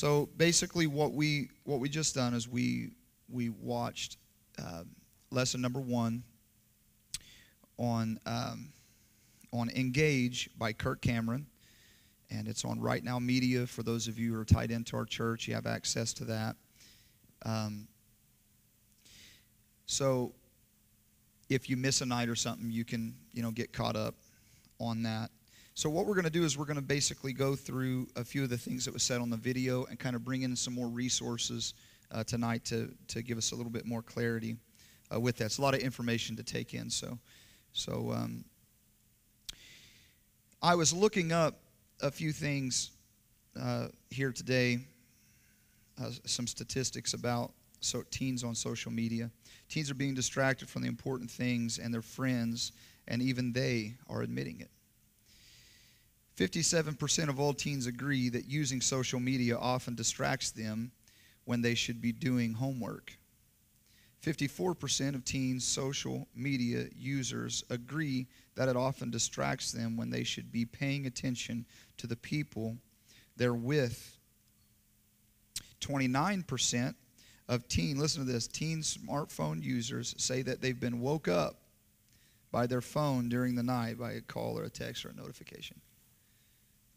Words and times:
So 0.00 0.30
basically, 0.38 0.86
what 0.86 1.12
we 1.12 1.50
what 1.64 1.78
we 1.78 1.90
just 1.90 2.14
done 2.14 2.32
is 2.32 2.48
we 2.48 2.92
we 3.28 3.50
watched 3.50 4.16
uh, 4.58 4.84
lesson 5.30 5.60
number 5.60 5.78
one 5.78 6.22
on 7.76 8.18
um, 8.24 8.72
on 9.52 9.68
Engage 9.68 10.48
by 10.56 10.72
Kirk 10.72 11.02
Cameron, 11.02 11.44
and 12.30 12.48
it's 12.48 12.64
on 12.64 12.80
Right 12.80 13.04
Now 13.04 13.18
Media. 13.18 13.66
For 13.66 13.82
those 13.82 14.08
of 14.08 14.18
you 14.18 14.32
who 14.32 14.40
are 14.40 14.44
tied 14.46 14.70
into 14.70 14.96
our 14.96 15.04
church, 15.04 15.46
you 15.46 15.52
have 15.52 15.66
access 15.66 16.14
to 16.14 16.24
that. 16.24 16.56
Um, 17.44 17.86
so 19.84 20.32
if 21.50 21.68
you 21.68 21.76
miss 21.76 22.00
a 22.00 22.06
night 22.06 22.30
or 22.30 22.36
something, 22.36 22.70
you 22.70 22.86
can 22.86 23.14
you 23.34 23.42
know 23.42 23.50
get 23.50 23.74
caught 23.74 23.96
up 23.96 24.14
on 24.78 25.02
that. 25.02 25.30
So 25.80 25.88
what 25.88 26.04
we're 26.04 26.12
going 26.12 26.24
to 26.24 26.30
do 26.30 26.44
is 26.44 26.58
we're 26.58 26.66
going 26.66 26.76
to 26.76 26.82
basically 26.82 27.32
go 27.32 27.56
through 27.56 28.06
a 28.14 28.22
few 28.22 28.42
of 28.42 28.50
the 28.50 28.58
things 28.58 28.84
that 28.84 28.92
was 28.92 29.02
said 29.02 29.22
on 29.22 29.30
the 29.30 29.38
video 29.38 29.86
and 29.86 29.98
kind 29.98 30.14
of 30.14 30.22
bring 30.22 30.42
in 30.42 30.54
some 30.54 30.74
more 30.74 30.88
resources 30.88 31.72
uh, 32.12 32.22
tonight 32.22 32.66
to 32.66 32.94
to 33.08 33.22
give 33.22 33.38
us 33.38 33.52
a 33.52 33.56
little 33.56 33.72
bit 33.72 33.86
more 33.86 34.02
clarity 34.02 34.56
uh, 35.10 35.18
with 35.18 35.38
that. 35.38 35.46
It's 35.46 35.56
a 35.56 35.62
lot 35.62 35.72
of 35.72 35.80
information 35.80 36.36
to 36.36 36.42
take 36.42 36.74
in. 36.74 36.90
So 36.90 37.18
so 37.72 38.12
um, 38.14 38.44
I 40.60 40.74
was 40.74 40.92
looking 40.92 41.32
up 41.32 41.54
a 42.02 42.10
few 42.10 42.32
things 42.32 42.90
uh, 43.58 43.86
here 44.10 44.32
today, 44.32 44.80
uh, 45.98 46.10
some 46.26 46.46
statistics 46.46 47.14
about 47.14 47.52
so 47.80 48.02
teens 48.10 48.44
on 48.44 48.54
social 48.54 48.92
media. 48.92 49.30
Teens 49.70 49.90
are 49.90 49.94
being 49.94 50.12
distracted 50.12 50.68
from 50.68 50.82
the 50.82 50.88
important 50.88 51.30
things 51.30 51.78
and 51.78 51.94
their 51.94 52.02
friends, 52.02 52.72
and 53.08 53.22
even 53.22 53.54
they 53.54 53.94
are 54.10 54.20
admitting 54.20 54.60
it. 54.60 54.68
57% 56.40 57.28
of 57.28 57.38
all 57.38 57.52
teens 57.52 57.86
agree 57.86 58.30
that 58.30 58.48
using 58.48 58.80
social 58.80 59.20
media 59.20 59.58
often 59.58 59.94
distracts 59.94 60.50
them 60.50 60.90
when 61.44 61.60
they 61.60 61.74
should 61.74 62.00
be 62.00 62.12
doing 62.12 62.54
homework. 62.54 63.12
54% 64.24 65.14
of 65.14 65.22
teens 65.22 65.66
social 65.66 66.26
media 66.34 66.86
users 66.96 67.62
agree 67.68 68.26
that 68.54 68.70
it 68.70 68.76
often 68.76 69.10
distracts 69.10 69.70
them 69.70 69.98
when 69.98 70.08
they 70.08 70.24
should 70.24 70.50
be 70.50 70.64
paying 70.64 71.04
attention 71.04 71.66
to 71.98 72.06
the 72.06 72.16
people 72.16 72.78
they're 73.36 73.52
with. 73.52 74.16
29% 75.82 76.94
of 77.48 77.68
teen, 77.68 77.98
listen 77.98 78.24
to 78.24 78.32
this, 78.32 78.46
teen 78.46 78.80
smartphone 78.80 79.62
users 79.62 80.14
say 80.16 80.40
that 80.40 80.62
they've 80.62 80.80
been 80.80 81.00
woke 81.00 81.28
up 81.28 81.56
by 82.50 82.66
their 82.66 82.80
phone 82.80 83.28
during 83.28 83.54
the 83.54 83.62
night 83.62 83.98
by 83.98 84.12
a 84.12 84.20
call 84.22 84.58
or 84.58 84.64
a 84.64 84.70
text 84.70 85.04
or 85.04 85.10
a 85.10 85.14
notification. 85.14 85.78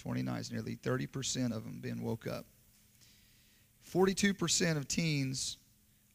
29 0.03 0.39
is 0.39 0.51
nearly 0.51 0.75
30% 0.75 1.55
of 1.55 1.63
them 1.63 1.79
being 1.81 2.03
woke 2.03 2.27
up. 2.27 2.45
42% 3.91 4.77
of 4.77 4.87
teens 4.87 5.57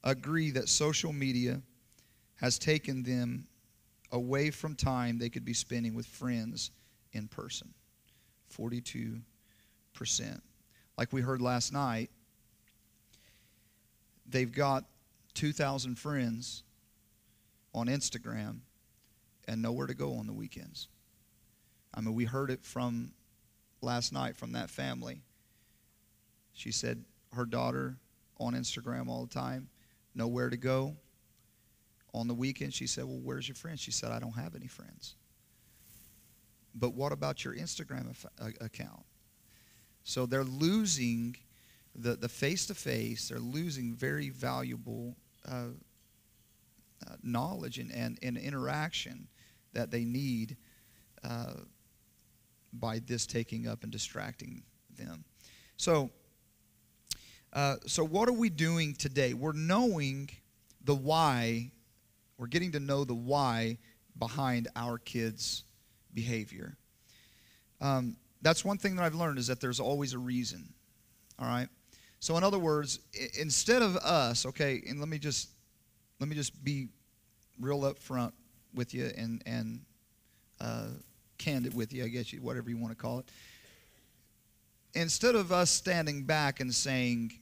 agree 0.05 0.51
that 0.51 0.69
social 0.69 1.13
media 1.13 1.61
has 2.37 2.59
taken 2.59 3.03
them 3.03 3.47
away 4.13 4.51
from 4.51 4.75
time 4.75 5.19
they 5.19 5.29
could 5.29 5.45
be 5.45 5.55
spending 5.55 5.95
with 5.95 6.07
friends 6.07 6.71
in 7.13 7.29
person. 7.29 7.73
42%. 8.57 9.23
Like 10.97 11.13
we 11.13 11.21
heard 11.21 11.41
last 11.41 11.73
night, 11.73 12.11
they've 14.27 14.53
got 14.53 14.85
2,000 15.35 15.99
friends 15.99 16.63
on 17.75 17.87
Instagram 17.87 18.59
and 19.47 19.63
nowhere 19.63 19.87
to 19.87 19.95
go 19.95 20.15
on 20.15 20.27
the 20.27 20.33
weekends. 20.33 20.89
I 21.95 22.01
mean, 22.01 22.15
we 22.15 22.25
heard 22.25 22.51
it 22.51 22.65
from 22.65 23.13
last 23.81 24.13
night 24.13 24.37
from 24.37 24.53
that 24.53 24.71
family. 24.71 25.23
She 26.53 26.73
said 26.73 27.05
her 27.33 27.45
daughter 27.45 27.97
on 28.39 28.55
Instagram 28.55 29.09
all 29.09 29.25
the 29.25 29.35
time 29.35 29.69
nowhere 30.15 30.51
to 30.51 30.57
go. 30.57 30.97
On 32.15 32.27
the 32.27 32.35
weekend, 32.35 32.75
she 32.75 32.87
said, 32.87 33.05
Well, 33.05 33.21
where's 33.23 33.47
your 33.47 33.55
friends? 33.55 33.81
She 33.81 33.93
said, 33.93 34.11
I 34.11 34.19
don't 34.19 34.33
have 34.33 34.55
any 34.55 34.67
friends. 34.67 35.15
But 36.75 36.95
what 36.95 37.13
about 37.13 37.45
your 37.45 37.55
Instagram 37.55 38.15
account? 38.61 39.05
So 40.03 40.27
they're 40.27 40.45
losing 40.45 41.37
the, 41.95 42.17
the 42.17 42.29
face-to-face, 42.29 43.29
they're 43.29 43.39
losing 43.39 43.95
very 43.95 44.31
valuable 44.31 45.17
uh, 45.47 45.69
uh, 47.07 47.15
knowledge 47.23 47.79
and, 47.79 47.93
and, 47.93 48.19
and 48.23 48.37
interaction 48.37 49.29
that 49.73 49.91
they 49.91 50.05
need 50.05 50.57
uh, 51.25 51.55
by 52.73 53.01
this 53.01 53.27
taking 53.27 53.67
up 53.67 53.83
and 53.83 53.93
distracting 53.93 54.63
them. 54.97 55.25
So 55.77 56.11
uh, 57.53 57.77
so, 57.87 58.05
what 58.05 58.29
are 58.29 58.33
we 58.33 58.51
doing 58.51 58.95
today? 58.95 59.33
We're 59.33 59.53
knowing 59.53 60.29
the 60.85 60.95
why, 60.95 61.71
we're 62.37 62.47
getting 62.47 62.73
to 62.73 62.81
know 62.81 63.05
the 63.05 63.15
why 63.15 63.79
behind 64.19 64.69
our 64.77 64.99
kids' 64.99 65.65
behavior. 66.13 66.77
Um, 67.81 68.17
that's 68.43 68.65
one 68.65 68.77
thing 68.77 68.97
that 68.97 69.03
I've 69.03 69.15
learned 69.15 69.39
is 69.39 69.47
that 69.47 69.61
there's 69.61 69.81
always 69.81 70.13
a 70.13 70.19
reason. 70.19 70.75
All 71.39 71.47
right? 71.47 71.69
So, 72.21 72.37
in 72.37 72.45
other 72.45 72.59
words, 72.59 73.01
instead 73.39 73.81
of 73.81 73.97
us, 73.97 74.45
okay, 74.45 74.83
and 74.87 75.01
let 75.01 75.09
me 75.09 75.19
just 75.19 75.49
let 76.21 76.29
me 76.29 76.37
just 76.37 76.63
be 76.63 76.89
real 77.59 77.85
up 77.85 77.99
front 77.99 78.35
with 78.75 78.93
you 78.93 79.11
and 79.17 79.43
and 79.47 79.81
uh, 80.61 80.89
candid 81.39 81.75
with 81.75 81.93
you, 81.93 82.05
I 82.05 82.09
guess 82.09 82.33
you 82.33 82.43
whatever 82.43 82.69
you 82.69 82.77
want 82.77 82.97
to 82.97 83.01
call 83.01 83.21
it 83.21 83.31
instead 84.95 85.35
of 85.35 85.53
us 85.53 85.71
standing 85.71 86.25
back 86.25 86.61
and 86.61 86.75
saying, 86.75 87.33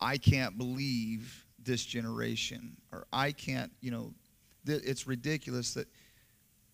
I 0.00 0.18
can't 0.18 0.58
believe 0.58 1.44
this 1.62 1.84
generation, 1.84 2.76
or 2.92 3.06
I 3.12 3.32
can't, 3.32 3.72
you 3.80 3.90
know, 3.90 4.12
it's 4.66 5.06
ridiculous 5.06 5.74
that, 5.74 5.86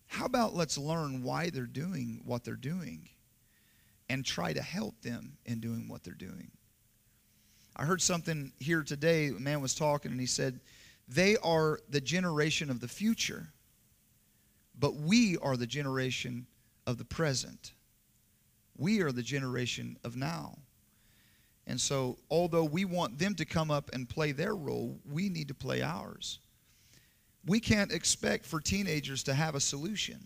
how 0.07 0.25
about 0.25 0.55
let's 0.55 0.77
learn 0.77 1.23
why 1.23 1.49
they're 1.49 1.65
doing 1.65 2.21
what 2.25 2.43
they're 2.43 2.55
doing 2.55 3.07
and 4.09 4.25
try 4.25 4.51
to 4.51 4.61
help 4.61 4.99
them 5.01 5.37
in 5.45 5.59
doing 5.59 5.87
what 5.87 6.03
they're 6.03 6.13
doing? 6.13 6.51
I 7.75 7.85
heard 7.85 8.01
something 8.01 8.51
here 8.59 8.83
today. 8.83 9.27
A 9.27 9.33
man 9.33 9.61
was 9.61 9.73
talking 9.73 10.11
and 10.11 10.19
he 10.19 10.25
said, 10.25 10.59
They 11.07 11.37
are 11.37 11.79
the 11.89 12.01
generation 12.01 12.69
of 12.69 12.81
the 12.81 12.87
future, 12.87 13.47
but 14.81 14.95
we 14.95 15.37
are 15.37 15.55
the 15.55 15.67
generation 15.67 16.47
of 16.87 16.97
the 16.97 17.05
present. 17.05 17.73
We 18.75 19.01
are 19.01 19.11
the 19.11 19.21
generation 19.21 19.95
of 20.03 20.17
now. 20.17 20.57
And 21.67 21.79
so, 21.79 22.17
although 22.31 22.63
we 22.65 22.83
want 22.83 23.19
them 23.19 23.35
to 23.35 23.45
come 23.45 23.69
up 23.69 23.91
and 23.93 24.09
play 24.09 24.31
their 24.31 24.55
role, 24.55 24.99
we 25.09 25.29
need 25.29 25.47
to 25.49 25.53
play 25.53 25.83
ours. 25.83 26.39
We 27.45 27.59
can't 27.59 27.91
expect 27.91 28.43
for 28.43 28.59
teenagers 28.59 29.21
to 29.23 29.35
have 29.35 29.53
a 29.53 29.59
solution. 29.59 30.25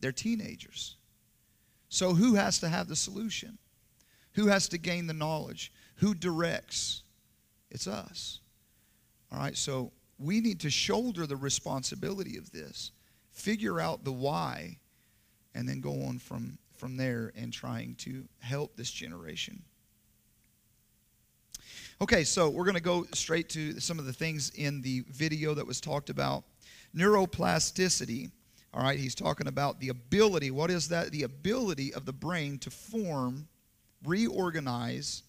They're 0.00 0.12
teenagers. 0.12 0.96
So, 1.88 2.14
who 2.14 2.36
has 2.36 2.60
to 2.60 2.68
have 2.68 2.86
the 2.86 2.96
solution? 2.96 3.58
Who 4.34 4.46
has 4.46 4.68
to 4.68 4.78
gain 4.78 5.08
the 5.08 5.12
knowledge? 5.12 5.72
Who 5.96 6.14
directs? 6.14 7.02
It's 7.72 7.88
us. 7.88 8.38
All 9.32 9.40
right, 9.40 9.56
so 9.56 9.90
we 10.22 10.40
need 10.40 10.60
to 10.60 10.70
shoulder 10.70 11.26
the 11.26 11.36
responsibility 11.36 12.36
of 12.36 12.50
this, 12.52 12.92
figure 13.30 13.80
out 13.80 14.04
the 14.04 14.12
why, 14.12 14.78
and 15.54 15.68
then 15.68 15.80
go 15.80 16.02
on 16.04 16.18
from 16.18 16.58
from 16.82 16.96
there 16.96 17.32
and 17.36 17.52
trying 17.52 17.94
to 17.94 18.24
help 18.40 18.76
this 18.76 18.90
generation. 18.90 19.62
Okay, 22.00 22.24
so 22.24 22.48
we're 22.48 22.64
going 22.64 22.74
to 22.74 22.82
go 22.82 23.06
straight 23.14 23.48
to 23.50 23.78
some 23.78 24.00
of 24.00 24.04
the 24.04 24.12
things 24.12 24.50
in 24.56 24.82
the 24.82 25.04
video 25.08 25.54
that 25.54 25.64
was 25.64 25.80
talked 25.80 26.10
about. 26.10 26.42
Neuroplasticity. 26.92 28.32
All 28.74 28.82
right, 28.82 28.98
he's 28.98 29.14
talking 29.14 29.46
about 29.46 29.78
the 29.78 29.90
ability. 29.90 30.50
What 30.50 30.72
is 30.72 30.88
that? 30.88 31.12
The 31.12 31.22
ability 31.22 31.94
of 31.94 32.04
the 32.04 32.12
brain 32.12 32.58
to 32.58 32.70
form, 32.70 33.46
reorganize 34.04 35.22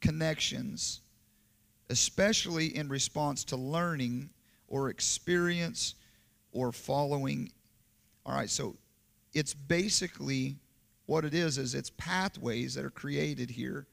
connections, 0.00 1.02
especially 1.88 2.76
in 2.76 2.88
response 2.88 3.44
to 3.44 3.56
learning 3.56 4.30
or 4.68 4.90
experience 4.90 5.94
or 6.52 6.72
following. 6.72 7.50
All 8.24 8.34
right, 8.34 8.50
so 8.50 8.76
it's 9.32 9.54
basically 9.54 10.56
what 11.06 11.24
it 11.24 11.34
is 11.34 11.58
is 11.58 11.74
it's 11.74 11.90
pathways 11.90 12.74
that 12.74 12.84
are 12.84 12.90
created 12.90 13.50
here. 13.50 13.86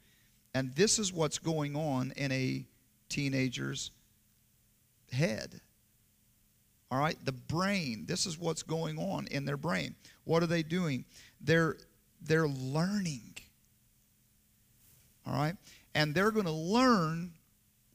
And 0.56 0.74
this 0.76 1.00
is 1.00 1.12
what's 1.12 1.40
going 1.40 1.76
on 1.76 2.14
in 2.16 2.32
a 2.32 2.66
teenager's 3.10 3.92
head. 5.12 5.62
All 6.92 7.00
right 7.00 7.18
the 7.26 7.32
brain 7.32 8.06
this 8.08 8.26
is 8.26 8.38
what's 8.38 8.64
going 8.64 8.98
on 8.98 9.28
in 9.28 9.46
their 9.46 9.58
brain. 9.58 9.96
What 10.26 10.44
are 10.44 10.48
they 10.48 10.64
doing? 10.64 11.06
They're 11.42 11.78
they're 12.22 12.48
learning. 12.48 13.34
All 15.26 15.34
right 15.34 15.56
and 15.96 16.14
they're 16.14 16.32
going 16.32 16.46
to 16.46 16.52
learn 16.52 17.34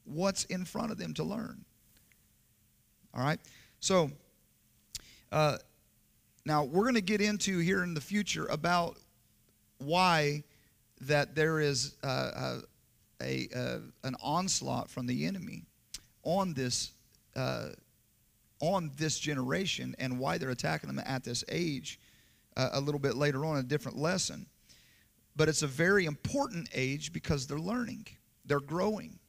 what's 0.04 0.44
in 0.44 0.64
front 0.64 0.92
of 0.92 0.98
them 0.98 1.14
to 1.14 1.24
learn 1.24 1.64
all 3.18 3.24
right? 3.24 3.40
So 3.80 4.10
uh, 5.32 5.58
now 6.46 6.64
we're 6.64 6.84
going 6.84 6.94
to 6.94 7.00
get 7.00 7.20
into 7.20 7.58
here 7.58 7.82
in 7.82 7.94
the 7.94 8.00
future 8.00 8.46
about 8.46 8.96
why 9.78 10.44
that 11.00 11.34
there 11.34 11.60
is 11.60 11.96
uh, 12.02 12.60
a, 13.20 13.48
a, 13.54 13.80
an 14.04 14.16
onslaught 14.22 14.88
from 14.88 15.06
the 15.06 15.26
enemy 15.26 15.64
on 16.22 16.54
this 16.54 16.92
uh, 17.36 17.68
on 18.60 18.90
this 18.96 19.18
generation 19.20 19.94
and 20.00 20.18
why 20.18 20.36
they're 20.36 20.50
attacking 20.50 20.88
them 20.88 21.04
at 21.06 21.22
this 21.22 21.44
age 21.48 22.00
uh, 22.56 22.70
a 22.72 22.80
little 22.80 22.98
bit 22.98 23.14
later 23.14 23.44
on 23.44 23.58
a 23.58 23.62
different 23.62 23.96
lesson. 23.96 24.46
But 25.36 25.48
it's 25.48 25.62
a 25.62 25.68
very 25.68 26.06
important 26.06 26.68
age 26.74 27.12
because 27.12 27.46
they're 27.46 27.60
learning. 27.60 28.08
They're 28.44 28.58
growing. 28.58 29.20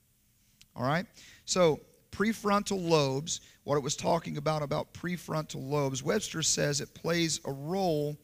All 0.75 0.81
right? 0.83 1.05
So 1.45 1.79
prefrontal 2.19 2.89
lobes 2.89 3.41
what 3.63 3.77
it 3.77 3.83
was 3.83 3.95
talking 3.95 4.37
about 4.37 4.61
about 4.61 4.93
prefrontal 4.93 5.69
lobes 5.69 6.03
webster 6.03 6.41
says 6.41 6.81
it 6.81 6.93
plays 6.93 7.39
a 7.45 7.51
role 7.51 8.17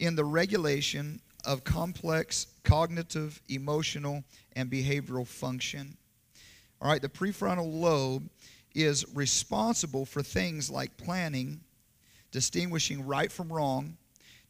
in 0.00 0.14
the 0.16 0.24
regulation 0.24 1.20
of 1.44 1.64
complex 1.64 2.48
cognitive 2.64 3.40
emotional 3.48 4.22
and 4.54 4.70
behavioral 4.70 5.26
function 5.26 5.96
all 6.80 6.88
right 6.88 7.00
the 7.00 7.08
prefrontal 7.08 7.80
lobe 7.80 8.28
is 8.74 9.04
responsible 9.14 10.04
for 10.04 10.22
things 10.22 10.70
like 10.70 10.96
planning, 10.96 11.60
distinguishing 12.30 13.06
right 13.06 13.30
from 13.30 13.52
wrong, 13.52 13.96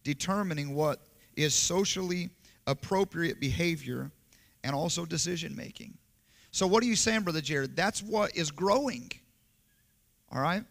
determining 0.05 0.75
what 0.75 1.01
is 1.37 1.55
socially 1.55 2.31
appropriate 2.67 3.41
behavior, 3.41 4.11
and 4.65 4.75
also 4.75 5.05
decision 5.05 5.57
making. 5.57 5.97
So, 6.53 6.67
what 6.67 6.83
are 6.83 6.87
you 6.87 6.97
saying, 6.97 7.23
Brother 7.23 7.41
Jared? 7.41 7.75
That's 7.75 8.03
what 8.03 8.37
is 8.37 8.51
growing. 8.51 9.11
All 10.31 10.41
right? 10.41 10.65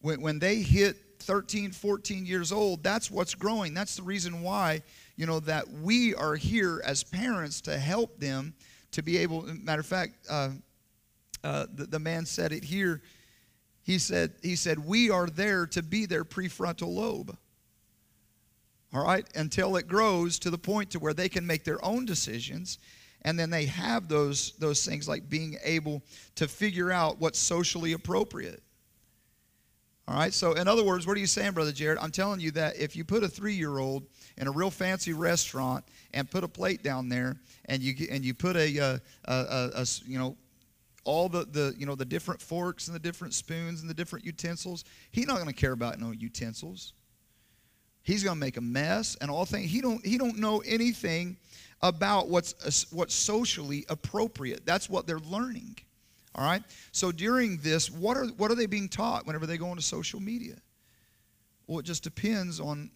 When, 0.00 0.20
when 0.20 0.38
they 0.40 0.56
hit 0.56 0.96
13, 1.20 1.70
14 1.70 2.26
years 2.26 2.50
old, 2.50 2.82
that's 2.82 3.10
what's 3.10 3.34
growing. 3.34 3.74
That's 3.74 3.94
the 3.94 4.02
reason 4.02 4.42
why, 4.42 4.82
you 5.16 5.26
know, 5.26 5.38
that 5.40 5.68
we 5.68 6.16
are 6.16 6.34
here 6.34 6.82
as 6.84 7.04
parents 7.04 7.60
to 7.62 7.78
help 7.78 8.18
them 8.18 8.54
to 8.90 9.02
be 9.02 9.18
able, 9.18 9.42
matter 9.42 9.80
of 9.80 9.86
fact, 9.86 10.14
uh, 10.28 10.50
uh, 11.44 11.66
the, 11.72 11.84
the 11.86 11.98
man 12.00 12.26
said 12.26 12.50
it 12.50 12.64
here. 12.64 13.02
He 13.82 13.98
said, 13.98 14.32
he 14.42 14.56
said, 14.56 14.84
we 14.84 15.10
are 15.10 15.26
there 15.26 15.66
to 15.68 15.82
be 15.82 16.06
their 16.06 16.24
prefrontal 16.24 16.92
lobe. 16.92 17.36
All 18.92 19.04
right, 19.04 19.24
until 19.36 19.76
it 19.76 19.86
grows 19.86 20.40
to 20.40 20.50
the 20.50 20.58
point 20.58 20.90
to 20.90 20.98
where 20.98 21.14
they 21.14 21.28
can 21.28 21.46
make 21.46 21.62
their 21.62 21.82
own 21.84 22.04
decisions 22.04 22.78
and 23.22 23.38
then 23.38 23.50
they 23.50 23.66
have 23.66 24.08
those 24.08 24.52
those 24.58 24.84
things 24.84 25.08
like 25.08 25.28
being 25.28 25.56
able 25.62 26.02
to 26.36 26.48
figure 26.48 26.90
out 26.90 27.20
what's 27.20 27.38
socially 27.38 27.92
appropriate. 27.92 28.62
All 30.08 30.16
right 30.16 30.32
so 30.32 30.54
in 30.54 30.66
other 30.66 30.84
words 30.84 31.06
what 31.06 31.16
are 31.16 31.20
you 31.20 31.26
saying 31.26 31.52
brother 31.52 31.72
jared? 31.72 31.98
I'm 31.98 32.10
telling 32.10 32.40
you 32.40 32.50
that 32.52 32.76
if 32.76 32.96
you 32.96 33.04
put 33.04 33.22
a 33.22 33.28
three-year-old 33.28 34.04
in 34.38 34.48
a 34.48 34.50
real 34.50 34.70
fancy 34.70 35.12
restaurant 35.12 35.84
and 36.14 36.30
put 36.30 36.42
a 36.44 36.48
plate 36.48 36.82
down 36.82 37.08
there 37.08 37.36
and 37.66 37.82
you 37.82 38.08
and 38.10 38.24
you 38.24 38.34
put 38.34 38.56
a, 38.56 38.78
uh, 38.78 38.98
a, 39.26 39.32
a, 39.34 39.70
a 39.74 39.86
you 40.06 40.18
know 40.18 40.36
all 41.04 41.28
the, 41.28 41.44
the 41.44 41.74
you 41.78 41.86
know 41.86 41.94
the 41.94 42.04
different 42.04 42.40
forks 42.40 42.88
and 42.88 42.94
the 42.94 43.00
different 43.00 43.34
spoons 43.34 43.80
and 43.80 43.90
the 43.90 43.94
different 43.94 44.24
utensils 44.24 44.84
he's 45.10 45.26
not 45.26 45.36
going 45.36 45.48
to 45.48 45.52
care 45.52 45.72
about 45.72 45.98
no 45.98 46.12
utensils. 46.12 46.94
He's 48.02 48.24
going 48.24 48.36
to 48.36 48.40
make 48.40 48.56
a 48.56 48.62
mess 48.62 49.16
and 49.20 49.30
all 49.30 49.44
things 49.44 49.70
he 49.70 49.80
don't 49.80 50.04
he 50.04 50.18
don't 50.18 50.38
know 50.38 50.60
anything 50.60 51.36
about 51.82 52.28
what's 52.28 52.90
what's 52.92 53.14
socially 53.14 53.84
appropriate. 53.88 54.66
That's 54.66 54.90
what 54.90 55.06
they're 55.06 55.18
learning 55.18 55.76
all 56.34 56.44
right? 56.44 56.62
So 56.92 57.10
during 57.12 57.58
this 57.58 57.90
what 57.90 58.16
are 58.16 58.26
what 58.26 58.50
are 58.50 58.54
they 58.54 58.66
being 58.66 58.88
taught 58.88 59.26
whenever 59.26 59.46
they 59.46 59.58
go 59.58 59.68
into 59.70 59.82
social 59.82 60.20
media? 60.20 60.56
Well 61.66 61.78
it 61.78 61.84
just 61.84 62.02
depends 62.02 62.60
on 62.60 62.90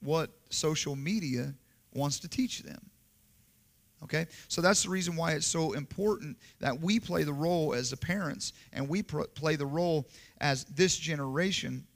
what 0.00 0.30
social 0.50 0.96
media 0.96 1.54
wants 1.94 2.20
to 2.20 2.28
teach 2.28 2.62
them 2.62 2.90
Okay? 4.02 4.26
So 4.48 4.60
that's 4.60 4.82
the 4.82 4.88
reason 4.88 5.14
why 5.14 5.32
it's 5.32 5.46
so 5.46 5.72
important 5.72 6.38
that 6.60 6.80
we 6.80 6.98
play 6.98 7.22
the 7.22 7.32
role 7.32 7.74
as 7.74 7.90
the 7.90 7.96
parents 7.96 8.52
and 8.72 8.88
we 8.88 9.02
pr- 9.02 9.24
play 9.34 9.56
the 9.56 9.66
role 9.66 10.08
as 10.40 10.64
this 10.64 10.96
generation 10.96 11.86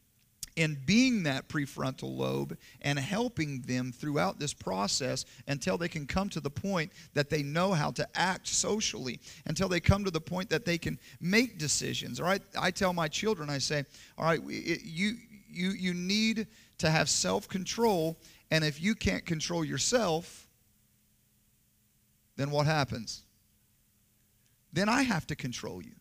in 0.56 0.78
being 0.86 1.24
that 1.24 1.48
prefrontal 1.48 2.16
lobe 2.16 2.56
and 2.82 2.98
helping 2.98 3.60
them 3.62 3.90
throughout 3.92 4.38
this 4.38 4.54
process 4.54 5.24
until 5.48 5.76
they 5.76 5.88
can 5.88 6.06
come 6.06 6.28
to 6.28 6.40
the 6.40 6.50
point 6.50 6.92
that 7.14 7.28
they 7.28 7.42
know 7.42 7.72
how 7.72 7.90
to 7.90 8.06
act 8.14 8.46
socially, 8.46 9.18
until 9.46 9.68
they 9.68 9.80
come 9.80 10.04
to 10.04 10.10
the 10.10 10.20
point 10.20 10.48
that 10.50 10.64
they 10.64 10.78
can 10.78 10.98
make 11.20 11.58
decisions. 11.58 12.20
All 12.20 12.26
right, 12.26 12.42
I 12.58 12.70
tell 12.70 12.92
my 12.92 13.08
children, 13.08 13.50
I 13.50 13.58
say, 13.58 13.84
all 14.16 14.26
right, 14.26 14.40
it, 14.46 14.82
you 14.84 15.16
you 15.50 15.70
you 15.70 15.94
need 15.94 16.46
to 16.78 16.90
have 16.90 17.08
self-control, 17.08 18.16
and 18.50 18.64
if 18.64 18.80
you 18.80 18.94
can't 18.94 19.24
control 19.24 19.64
yourself, 19.64 20.46
then 22.36 22.50
what 22.50 22.66
happens? 22.66 23.22
Then 24.72 24.88
I 24.88 25.02
have 25.02 25.26
to 25.28 25.36
control 25.36 25.82
you. 25.82 25.94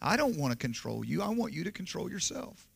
I 0.00 0.16
don't 0.16 0.36
want 0.36 0.52
to 0.52 0.58
control 0.58 1.04
you. 1.04 1.22
I 1.22 1.28
want 1.28 1.52
you 1.52 1.64
to 1.64 1.72
control 1.72 2.10
yourself. 2.10 2.68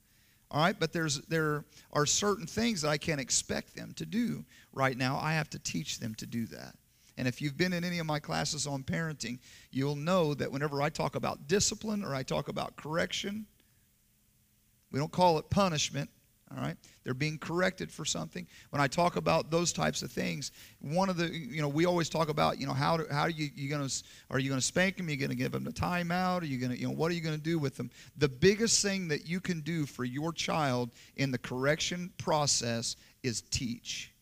All 0.50 0.60
right, 0.60 0.78
but 0.78 0.92
there's 0.92 1.20
there 1.22 1.64
are 1.92 2.06
certain 2.06 2.46
things 2.46 2.82
that 2.82 2.88
I 2.88 2.98
can't 2.98 3.20
expect 3.20 3.74
them 3.74 3.92
to 3.96 4.06
do 4.06 4.44
right 4.72 4.96
now. 4.96 5.18
I 5.20 5.32
have 5.32 5.50
to 5.50 5.58
teach 5.58 5.98
them 5.98 6.14
to 6.16 6.26
do 6.26 6.46
that. 6.46 6.76
And 7.18 7.26
if 7.26 7.40
you've 7.40 7.56
been 7.56 7.72
in 7.72 7.82
any 7.82 7.98
of 7.98 8.06
my 8.06 8.18
classes 8.18 8.66
on 8.66 8.82
parenting, 8.82 9.38
you'll 9.70 9.96
know 9.96 10.34
that 10.34 10.52
whenever 10.52 10.82
I 10.82 10.90
talk 10.90 11.16
about 11.16 11.48
discipline 11.48 12.04
or 12.04 12.14
I 12.14 12.22
talk 12.22 12.48
about 12.48 12.76
correction, 12.76 13.46
we 14.92 14.98
don't 14.98 15.12
call 15.12 15.38
it 15.38 15.48
punishment, 15.50 16.10
all 16.54 16.62
right? 16.62 16.76
They're 17.02 17.14
being 17.14 17.38
corrected 17.38 17.90
for 17.90 18.04
something. 18.04 18.46
When 18.70 18.80
i 18.80 18.86
talk 18.86 19.16
about 19.16 19.50
those 19.50 19.72
types 19.72 20.02
of 20.02 20.10
things 20.10 20.52
one 20.80 21.08
of 21.08 21.16
the 21.16 21.28
you 21.28 21.60
know 21.60 21.68
we 21.68 21.86
always 21.86 22.08
talk 22.08 22.28
about 22.28 22.60
you 22.60 22.66
know 22.66 22.72
how, 22.72 22.96
do, 22.96 23.06
how 23.10 23.26
you, 23.26 23.48
you 23.54 23.68
to 23.88 24.04
are 24.30 24.38
you 24.38 24.50
to 24.60 24.60
spank 24.60 24.96
them 24.96 25.08
are 25.08 25.10
you 25.10 25.16
going 25.16 25.30
to 25.30 25.36
give 25.36 25.52
them 25.52 25.66
a 25.66 25.70
timeout? 25.70 26.42
Are 26.42 26.44
you 26.44 26.58
to 26.68 26.78
you 26.78 26.86
know 26.86 26.94
what 26.94 27.10
are 27.10 27.14
you 27.14 27.20
going 27.20 27.36
to 27.36 27.42
do 27.42 27.58
with 27.58 27.76
them 27.76 27.90
the 28.16 28.28
biggest 28.28 28.82
thing 28.82 29.08
that 29.08 29.26
you 29.26 29.40
can 29.40 29.60
do 29.60 29.86
for 29.86 30.04
your 30.04 30.32
child 30.32 30.90
in 31.16 31.30
the 31.30 31.38
correction 31.38 32.12
process 32.18 32.96
is 33.22 33.42
teach. 33.42 34.12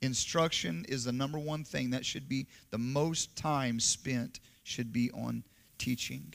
Instruction 0.00 0.84
is 0.88 1.04
the 1.04 1.12
number 1.12 1.38
one 1.38 1.64
thing 1.64 1.90
that 1.90 2.04
should 2.04 2.28
be 2.28 2.46
the 2.70 2.78
most 2.78 3.34
time 3.36 3.80
spent 3.80 4.40
should 4.62 4.92
be 4.92 5.10
on 5.12 5.42
teaching 5.76 6.34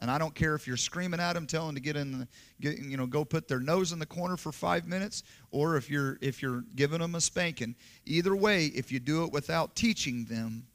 and 0.00 0.10
I 0.10 0.16
don't 0.16 0.34
care 0.34 0.54
if 0.54 0.66
you're 0.66 0.78
screaming 0.78 1.20
at 1.20 1.34
them, 1.34 1.46
telling 1.46 1.68
them 1.68 1.74
to 1.76 1.80
get 1.80 1.96
in, 1.96 2.26
get, 2.60 2.78
you 2.78 2.96
know, 2.96 3.06
go 3.06 3.24
put 3.24 3.48
their 3.48 3.60
nose 3.60 3.92
in 3.92 3.98
the 3.98 4.06
corner 4.06 4.36
for 4.36 4.50
five 4.50 4.86
minutes, 4.86 5.22
or 5.50 5.76
if 5.76 5.90
you're 5.90 6.18
if 6.22 6.40
you're 6.40 6.64
giving 6.74 7.00
them 7.00 7.14
a 7.14 7.20
spanking. 7.20 7.74
Either 8.06 8.34
way, 8.34 8.66
if 8.66 8.90
you 8.90 8.98
do 8.98 9.24
it 9.24 9.32
without 9.32 9.76
teaching 9.76 10.24
them, 10.24 10.66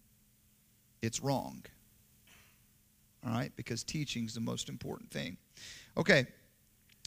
it's 1.01 1.21
wrong. 1.21 1.63
All 3.25 3.33
right, 3.33 3.51
because 3.55 3.83
teaching 3.83 4.25
is 4.25 4.35
the 4.35 4.41
most 4.41 4.69
important 4.69 5.09
thing. 5.09 5.37
Okay, 5.97 6.27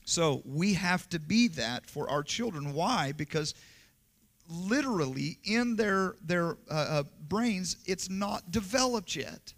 so 0.04 0.42
we 0.44 0.74
have 0.74 1.08
to 1.10 1.20
be 1.20 1.46
that 1.48 1.88
for 1.88 2.10
our 2.10 2.24
children. 2.24 2.74
Why? 2.74 3.12
Because 3.12 3.54
literally 4.50 5.38
in 5.44 5.76
their 5.76 6.16
their 6.20 6.56
uh, 6.68 6.74
uh, 6.74 7.02
brains, 7.28 7.76
it's 7.86 8.10
not 8.10 8.50
developed 8.50 9.14
yet. 9.14 9.54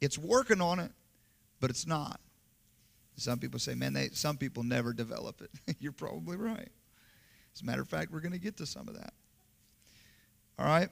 It's 0.00 0.18
working 0.18 0.60
on 0.60 0.80
it 0.80 0.90
but 1.66 1.72
it's 1.72 1.84
not. 1.84 2.20
Some 3.16 3.40
people 3.40 3.58
say, 3.58 3.74
man, 3.74 3.92
they, 3.92 4.10
some 4.10 4.36
people 4.36 4.62
never 4.62 4.92
develop 4.92 5.40
it. 5.40 5.76
You're 5.80 5.90
probably 5.90 6.36
right. 6.36 6.68
As 7.52 7.60
a 7.60 7.64
matter 7.64 7.82
of 7.82 7.88
fact, 7.88 8.12
we're 8.12 8.20
going 8.20 8.34
to 8.34 8.38
get 8.38 8.56
to 8.58 8.66
some 8.66 8.86
of 8.86 8.94
that. 8.94 9.12
All 10.60 10.66
right? 10.66 10.88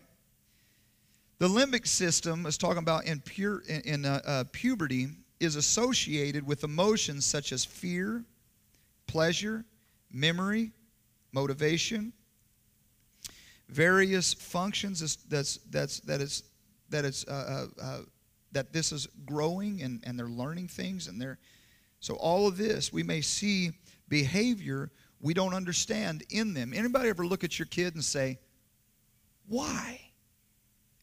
The 1.39 1.47
limbic 1.47 1.87
system 1.87 2.45
is 2.47 2.59
talking 2.59 2.79
about 2.79 3.07
in, 3.07 3.21
pure, 3.21 3.63
in, 3.69 3.81
in 3.83 4.05
uh, 4.05 4.21
uh, 4.27 4.45
puberty 4.51 5.11
is 5.39 5.55
associated 5.55 6.45
with 6.45 6.65
emotions 6.65 7.25
such 7.25 7.53
as 7.53 7.65
fear, 7.65 8.25
pleasure, 9.07 9.65
memory, 10.11 10.73
motivation, 11.31 12.13
various 13.69 14.35
functions 14.35 15.23
that's, 15.29 15.59
that's, 15.71 16.01
that 16.01 16.21
is, 16.21 16.43
that 16.91 17.05
is 17.05 17.25
uh, 17.29 17.67
uh, 17.81 17.81
uh 17.81 17.99
that 18.55 18.73
this 18.73 18.93
is 18.93 19.07
growing 19.27 19.83
and, 19.83 20.03
and 20.07 20.19
they're 20.19 20.27
learning 20.27 20.69
things 20.69 21.07
and 21.07 21.21
they're 21.21 21.39
so 22.01 22.15
all 22.17 22.47
of 22.47 22.57
this 22.57 22.93
we 22.93 23.03
may 23.03 23.21
see 23.21 23.73
behavior 24.09 24.91
we 25.21 25.33
don't 25.33 25.55
understand 25.55 26.23
in 26.29 26.53
them. 26.53 26.75
Anybody 26.75 27.09
ever 27.09 27.27
look 27.27 27.45
at 27.45 27.59
your 27.59 27.65
kid 27.67 27.95
and 27.95 28.05
say 28.05 28.39
why? 29.49 30.01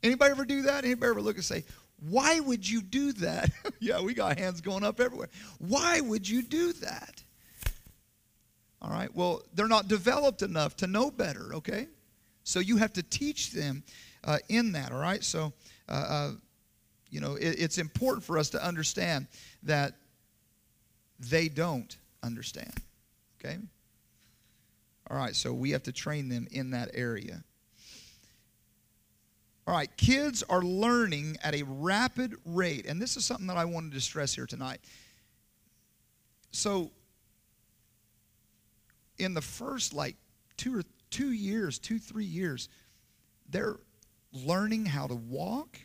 Anybody 0.03 0.29
ever 0.31 0.45
do 0.45 0.61
that? 0.63 0.85
Anybody 0.85 1.09
ever 1.09 1.21
look 1.21 1.35
and 1.35 1.45
say 1.45 1.63
why 2.07 2.39
would 2.39 2.67
you 2.67 2.81
do 2.81 3.11
that? 3.13 3.49
Yeah 3.79 4.01
we 4.01 4.13
got 4.13 4.37
hands 4.37 4.61
going 4.61 4.83
up 4.83 4.99
everywhere. 4.99 5.29
Why 5.57 6.01
would 6.01 6.29
you 6.29 6.43
do 6.43 6.71
that? 6.73 7.23
All 8.81 8.91
right 8.91 9.13
well 9.15 9.41
they're 9.55 9.67
not 9.67 9.87
developed 9.87 10.43
enough 10.43 10.75
to 10.77 10.87
know 10.87 11.09
better 11.09 11.55
okay? 11.55 11.87
So 12.43 12.59
you 12.59 12.77
have 12.77 12.93
to 12.93 13.03
teach 13.03 13.51
them 13.51 13.83
uh, 14.23 14.37
in 14.49 14.71
that 14.73 14.91
all 14.91 15.01
right? 15.01 15.23
So 15.23 15.51
uh, 15.89 15.91
uh, 15.91 16.31
you 17.11 17.19
know, 17.19 17.35
it, 17.35 17.59
it's 17.59 17.77
important 17.77 18.23
for 18.23 18.37
us 18.39 18.49
to 18.51 18.65
understand 18.65 19.27
that 19.63 19.93
they 21.19 21.49
don't 21.49 21.95
understand. 22.23 22.73
Okay? 23.39 23.57
All 25.09 25.17
right, 25.17 25.35
so 25.35 25.53
we 25.53 25.71
have 25.71 25.83
to 25.83 25.91
train 25.91 26.29
them 26.29 26.47
in 26.51 26.71
that 26.71 26.89
area. 26.93 27.43
All 29.67 29.75
right, 29.75 29.95
kids 29.97 30.41
are 30.49 30.61
learning 30.61 31.37
at 31.43 31.53
a 31.53 31.63
rapid 31.63 32.35
rate, 32.45 32.85
and 32.87 32.99
this 32.99 33.17
is 33.17 33.25
something 33.25 33.47
that 33.47 33.57
I 33.57 33.65
wanted 33.65 33.91
to 33.93 34.01
stress 34.01 34.33
here 34.33 34.47
tonight. 34.47 34.79
So, 36.51 36.91
in 39.19 39.33
the 39.33 39.41
first 39.41 39.93
like 39.93 40.15
two 40.57 40.77
or 40.77 40.83
two 41.09 41.31
years, 41.31 41.77
two, 41.77 41.99
three 41.99 42.25
years, 42.25 42.69
they're 43.49 43.77
learning 44.33 44.85
how 44.85 45.07
to 45.07 45.15
walk. 45.15 45.77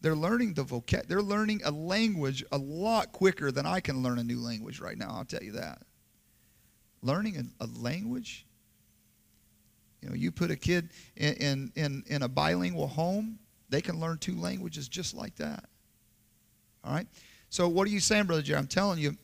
They're 0.00 0.16
learning 0.16 0.54
the 0.54 0.64
vocab. 0.64 1.06
They're 1.06 1.22
learning 1.22 1.62
a 1.64 1.70
language 1.70 2.44
a 2.52 2.58
lot 2.58 3.12
quicker 3.12 3.50
than 3.50 3.66
I 3.66 3.80
can 3.80 4.02
learn 4.02 4.18
a 4.18 4.24
new 4.24 4.38
language 4.40 4.80
right 4.80 4.96
now. 4.96 5.10
I'll 5.10 5.24
tell 5.24 5.42
you 5.42 5.52
that. 5.52 5.82
Learning 7.02 7.52
a, 7.60 7.64
a 7.64 7.66
language. 7.80 8.46
You 10.00 10.10
know, 10.10 10.14
you 10.14 10.30
put 10.30 10.50
a 10.50 10.56
kid 10.56 10.90
in, 11.16 11.34
in, 11.34 11.72
in, 11.74 12.04
in 12.06 12.22
a 12.22 12.28
bilingual 12.28 12.86
home, 12.86 13.38
they 13.68 13.80
can 13.80 13.98
learn 13.98 14.18
two 14.18 14.36
languages 14.36 14.88
just 14.88 15.14
like 15.14 15.34
that. 15.36 15.64
All 16.84 16.92
right? 16.92 17.08
So, 17.50 17.68
what 17.68 17.88
are 17.88 17.90
you 17.90 18.00
saying, 18.00 18.24
Brother 18.24 18.42
Jerry? 18.42 18.58
I'm 18.58 18.68
telling 18.68 18.98
you, 18.98 19.16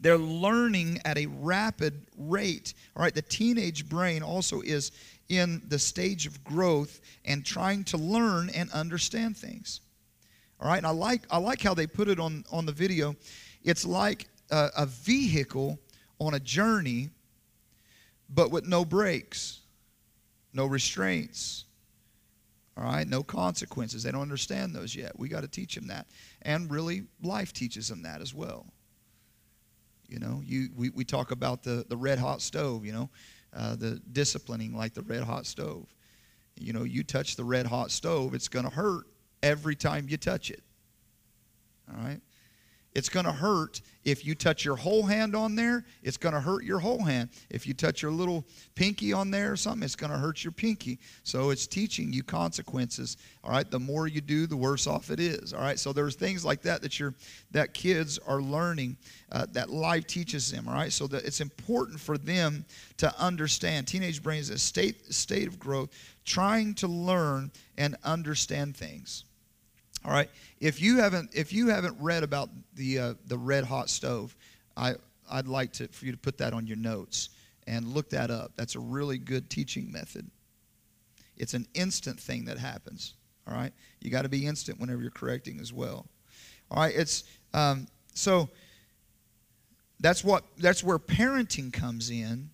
they're 0.00 0.16
learning 0.16 1.00
at 1.04 1.18
a 1.18 1.26
rapid 1.26 2.06
rate. 2.16 2.72
All 2.96 3.02
right, 3.02 3.14
the 3.14 3.22
teenage 3.22 3.88
brain 3.88 4.22
also 4.22 4.62
is 4.62 4.92
in 5.28 5.62
the 5.68 5.78
stage 5.78 6.26
of 6.26 6.42
growth 6.42 7.00
and 7.24 7.44
trying 7.44 7.84
to 7.84 7.98
learn 7.98 8.48
and 8.50 8.70
understand 8.70 9.36
things. 9.36 9.80
All 10.60 10.68
right, 10.68 10.76
and 10.76 10.86
I 10.86 10.90
like 10.90 11.22
I 11.30 11.38
like 11.38 11.62
how 11.62 11.72
they 11.72 11.86
put 11.86 12.08
it 12.08 12.20
on 12.20 12.44
on 12.52 12.66
the 12.66 12.72
video. 12.72 13.16
It's 13.62 13.86
like 13.86 14.28
a, 14.50 14.70
a 14.76 14.86
vehicle 14.86 15.78
on 16.18 16.34
a 16.34 16.40
journey, 16.40 17.08
but 18.28 18.50
with 18.50 18.66
no 18.66 18.84
brakes, 18.84 19.60
no 20.52 20.66
restraints. 20.66 21.64
All 22.76 22.84
right, 22.84 23.08
no 23.08 23.22
consequences. 23.22 24.02
They 24.02 24.10
don't 24.10 24.22
understand 24.22 24.74
those 24.74 24.94
yet. 24.94 25.18
We 25.18 25.28
got 25.28 25.42
to 25.42 25.48
teach 25.48 25.74
them 25.74 25.86
that, 25.88 26.06
and 26.42 26.70
really, 26.70 27.04
life 27.22 27.52
teaches 27.52 27.88
them 27.88 28.02
that 28.02 28.20
as 28.20 28.34
well. 28.34 28.66
You 30.08 30.18
know, 30.18 30.42
you 30.44 30.68
we, 30.76 30.90
we 30.90 31.04
talk 31.04 31.30
about 31.30 31.62
the 31.62 31.86
the 31.88 31.96
red 31.96 32.18
hot 32.18 32.42
stove. 32.42 32.84
You 32.84 32.92
know, 32.92 33.10
uh, 33.56 33.76
the 33.76 34.00
disciplining 34.12 34.76
like 34.76 34.92
the 34.92 35.02
red 35.02 35.22
hot 35.22 35.46
stove. 35.46 35.86
You 36.58 36.74
know, 36.74 36.84
you 36.84 37.02
touch 37.02 37.36
the 37.36 37.44
red 37.44 37.64
hot 37.64 37.90
stove, 37.90 38.34
it's 38.34 38.48
going 38.48 38.66
to 38.66 38.70
hurt 38.70 39.06
every 39.42 39.74
time 39.74 40.06
you 40.08 40.16
touch 40.16 40.50
it. 40.50 40.62
All 41.90 42.04
right? 42.04 42.20
It's 42.92 43.08
going 43.08 43.26
to 43.26 43.32
hurt 43.32 43.82
if 44.04 44.24
you 44.24 44.34
touch 44.34 44.64
your 44.64 44.74
whole 44.74 45.04
hand 45.04 45.36
on 45.36 45.54
there. 45.54 45.84
It's 46.02 46.16
going 46.16 46.34
to 46.34 46.40
hurt 46.40 46.64
your 46.64 46.80
whole 46.80 47.02
hand. 47.02 47.28
If 47.48 47.64
you 47.64 47.72
touch 47.72 48.02
your 48.02 48.10
little 48.10 48.44
pinky 48.74 49.12
on 49.12 49.30
there 49.30 49.52
or 49.52 49.56
something, 49.56 49.84
it's 49.84 49.94
going 49.94 50.10
to 50.10 50.18
hurt 50.18 50.42
your 50.42 50.50
pinky. 50.50 50.98
So 51.22 51.50
it's 51.50 51.68
teaching 51.68 52.12
you 52.12 52.24
consequences. 52.24 53.16
All 53.44 53.52
right, 53.52 53.70
the 53.70 53.78
more 53.78 54.08
you 54.08 54.20
do, 54.20 54.48
the 54.48 54.56
worse 54.56 54.88
off 54.88 55.10
it 55.10 55.20
is. 55.20 55.52
All 55.52 55.60
right, 55.60 55.78
so 55.78 55.92
there's 55.92 56.16
things 56.16 56.44
like 56.44 56.62
that 56.62 56.82
that 56.82 56.98
you're 56.98 57.14
that 57.52 57.74
kids 57.74 58.18
are 58.26 58.42
learning 58.42 58.96
uh, 59.30 59.46
that 59.52 59.70
life 59.70 60.08
teaches 60.08 60.50
them. 60.50 60.66
All 60.66 60.74
right, 60.74 60.92
so 60.92 61.06
that 61.06 61.24
it's 61.24 61.40
important 61.40 62.00
for 62.00 62.18
them 62.18 62.64
to 62.96 63.14
understand. 63.20 63.86
Teenage 63.86 64.20
brain 64.20 64.40
is 64.40 64.50
a 64.50 64.58
state 64.58 65.14
state 65.14 65.46
of 65.46 65.60
growth, 65.60 65.90
trying 66.24 66.74
to 66.74 66.88
learn 66.88 67.52
and 67.78 67.96
understand 68.02 68.76
things. 68.76 69.24
All 70.04 70.12
right. 70.12 70.30
If 70.60 70.80
you 70.80 70.98
haven't 70.98 71.30
if 71.34 71.52
you 71.52 71.68
haven't 71.68 71.96
read 72.00 72.22
about 72.22 72.50
the 72.74 72.98
uh, 72.98 73.14
the 73.26 73.38
red 73.38 73.64
hot 73.64 73.90
stove, 73.90 74.34
I 74.76 74.94
I'd 75.30 75.46
like 75.46 75.72
to 75.74 75.88
for 75.88 76.06
you 76.06 76.12
to 76.12 76.18
put 76.18 76.38
that 76.38 76.52
on 76.52 76.66
your 76.66 76.76
notes 76.76 77.30
and 77.66 77.86
look 77.88 78.10
that 78.10 78.30
up. 78.30 78.52
That's 78.56 78.74
a 78.74 78.80
really 78.80 79.18
good 79.18 79.50
teaching 79.50 79.92
method. 79.92 80.30
It's 81.36 81.54
an 81.54 81.66
instant 81.74 82.18
thing 82.18 82.46
that 82.46 82.58
happens. 82.58 83.14
All 83.46 83.54
right. 83.54 83.72
You 84.00 84.10
got 84.10 84.22
to 84.22 84.28
be 84.28 84.46
instant 84.46 84.78
whenever 84.80 85.02
you're 85.02 85.10
correcting 85.10 85.60
as 85.60 85.72
well. 85.72 86.06
All 86.70 86.82
right. 86.82 86.94
It's 86.94 87.24
um, 87.52 87.86
so 88.14 88.48
that's 90.00 90.24
what 90.24 90.44
that's 90.58 90.82
where 90.82 90.98
parenting 90.98 91.72
comes 91.72 92.10
in. 92.10 92.50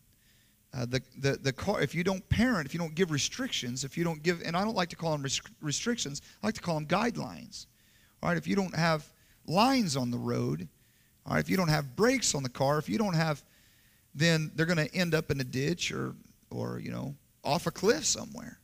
Uh, 0.76 0.84
the, 0.84 1.02
the, 1.18 1.32
the 1.38 1.52
car, 1.52 1.80
if 1.80 1.94
you 1.94 2.04
don't 2.04 2.28
parent, 2.28 2.66
if 2.66 2.74
you 2.74 2.80
don't 2.80 2.94
give 2.94 3.10
restrictions, 3.10 3.82
if 3.82 3.96
you 3.96 4.04
don't 4.04 4.22
give, 4.22 4.42
and 4.44 4.54
I 4.54 4.62
don't 4.62 4.76
like 4.76 4.90
to 4.90 4.96
call 4.96 5.16
them 5.16 5.24
restrictions, 5.62 6.20
I 6.42 6.48
like 6.48 6.54
to 6.56 6.60
call 6.60 6.74
them 6.74 6.86
guidelines. 6.86 7.66
All 8.22 8.28
right, 8.28 8.36
if 8.36 8.46
you 8.46 8.56
don't 8.56 8.74
have 8.76 9.10
lines 9.46 9.96
on 9.96 10.10
the 10.10 10.18
road, 10.18 10.68
all 11.24 11.34
right, 11.34 11.40
if 11.40 11.48
you 11.48 11.56
don't 11.56 11.68
have 11.68 11.96
brakes 11.96 12.34
on 12.34 12.42
the 12.42 12.50
car, 12.50 12.78
if 12.78 12.90
you 12.90 12.98
don't 12.98 13.14
have, 13.14 13.42
then 14.14 14.50
they're 14.54 14.66
going 14.66 14.86
to 14.86 14.94
end 14.94 15.14
up 15.14 15.30
in 15.30 15.40
a 15.40 15.44
ditch 15.44 15.92
or, 15.92 16.14
or, 16.50 16.78
you 16.78 16.90
know, 16.90 17.14
off 17.42 17.66
a 17.66 17.70
cliff 17.70 18.04
somewhere. 18.04 18.58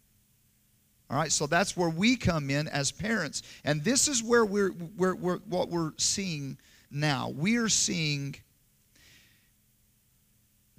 All 1.08 1.16
right, 1.16 1.32
so 1.32 1.46
that's 1.46 1.76
where 1.78 1.90
we 1.90 2.16
come 2.16 2.50
in 2.50 2.68
as 2.68 2.92
parents. 2.92 3.42
And 3.64 3.82
this 3.84 4.06
is 4.06 4.22
where 4.22 4.44
we're, 4.44 4.72
we're, 4.98 5.14
we're 5.14 5.38
what 5.48 5.70
we're 5.70 5.92
seeing 5.96 6.58
now. 6.90 7.30
We 7.30 7.56
are 7.56 7.68
seeing 7.68 8.36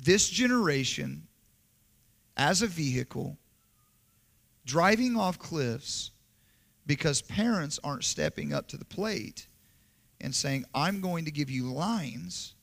this 0.04 0.30
generation 0.30 1.28
as 2.36 2.62
a 2.62 2.68
vehicle 2.68 3.38
driving 4.66 5.16
off 5.16 5.40
cliffs 5.40 6.12
because 6.86 7.22
parents 7.22 7.80
aren't 7.84 8.04
stepping 8.04 8.54
up 8.54 8.68
to 8.70 8.78
the 8.78 8.86
plate 8.86 9.48
and 10.22 10.34
saying, 10.34 10.66
I'm 10.74 11.02
going 11.02 11.26
to 11.26 11.32
give 11.32 11.50
you 11.50 11.72
lines, 11.72 12.56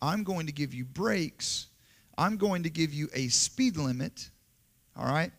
I'm 0.00 0.22
going 0.24 0.46
to 0.46 0.52
give 0.52 0.74
you 0.74 0.84
brakes, 0.84 1.68
I'm 2.16 2.36
going 2.36 2.62
to 2.62 2.70
give 2.70 2.92
you 2.92 3.08
a 3.14 3.28
speed 3.28 3.76
limit. 3.76 4.30
All 4.96 5.06
right? 5.06 5.32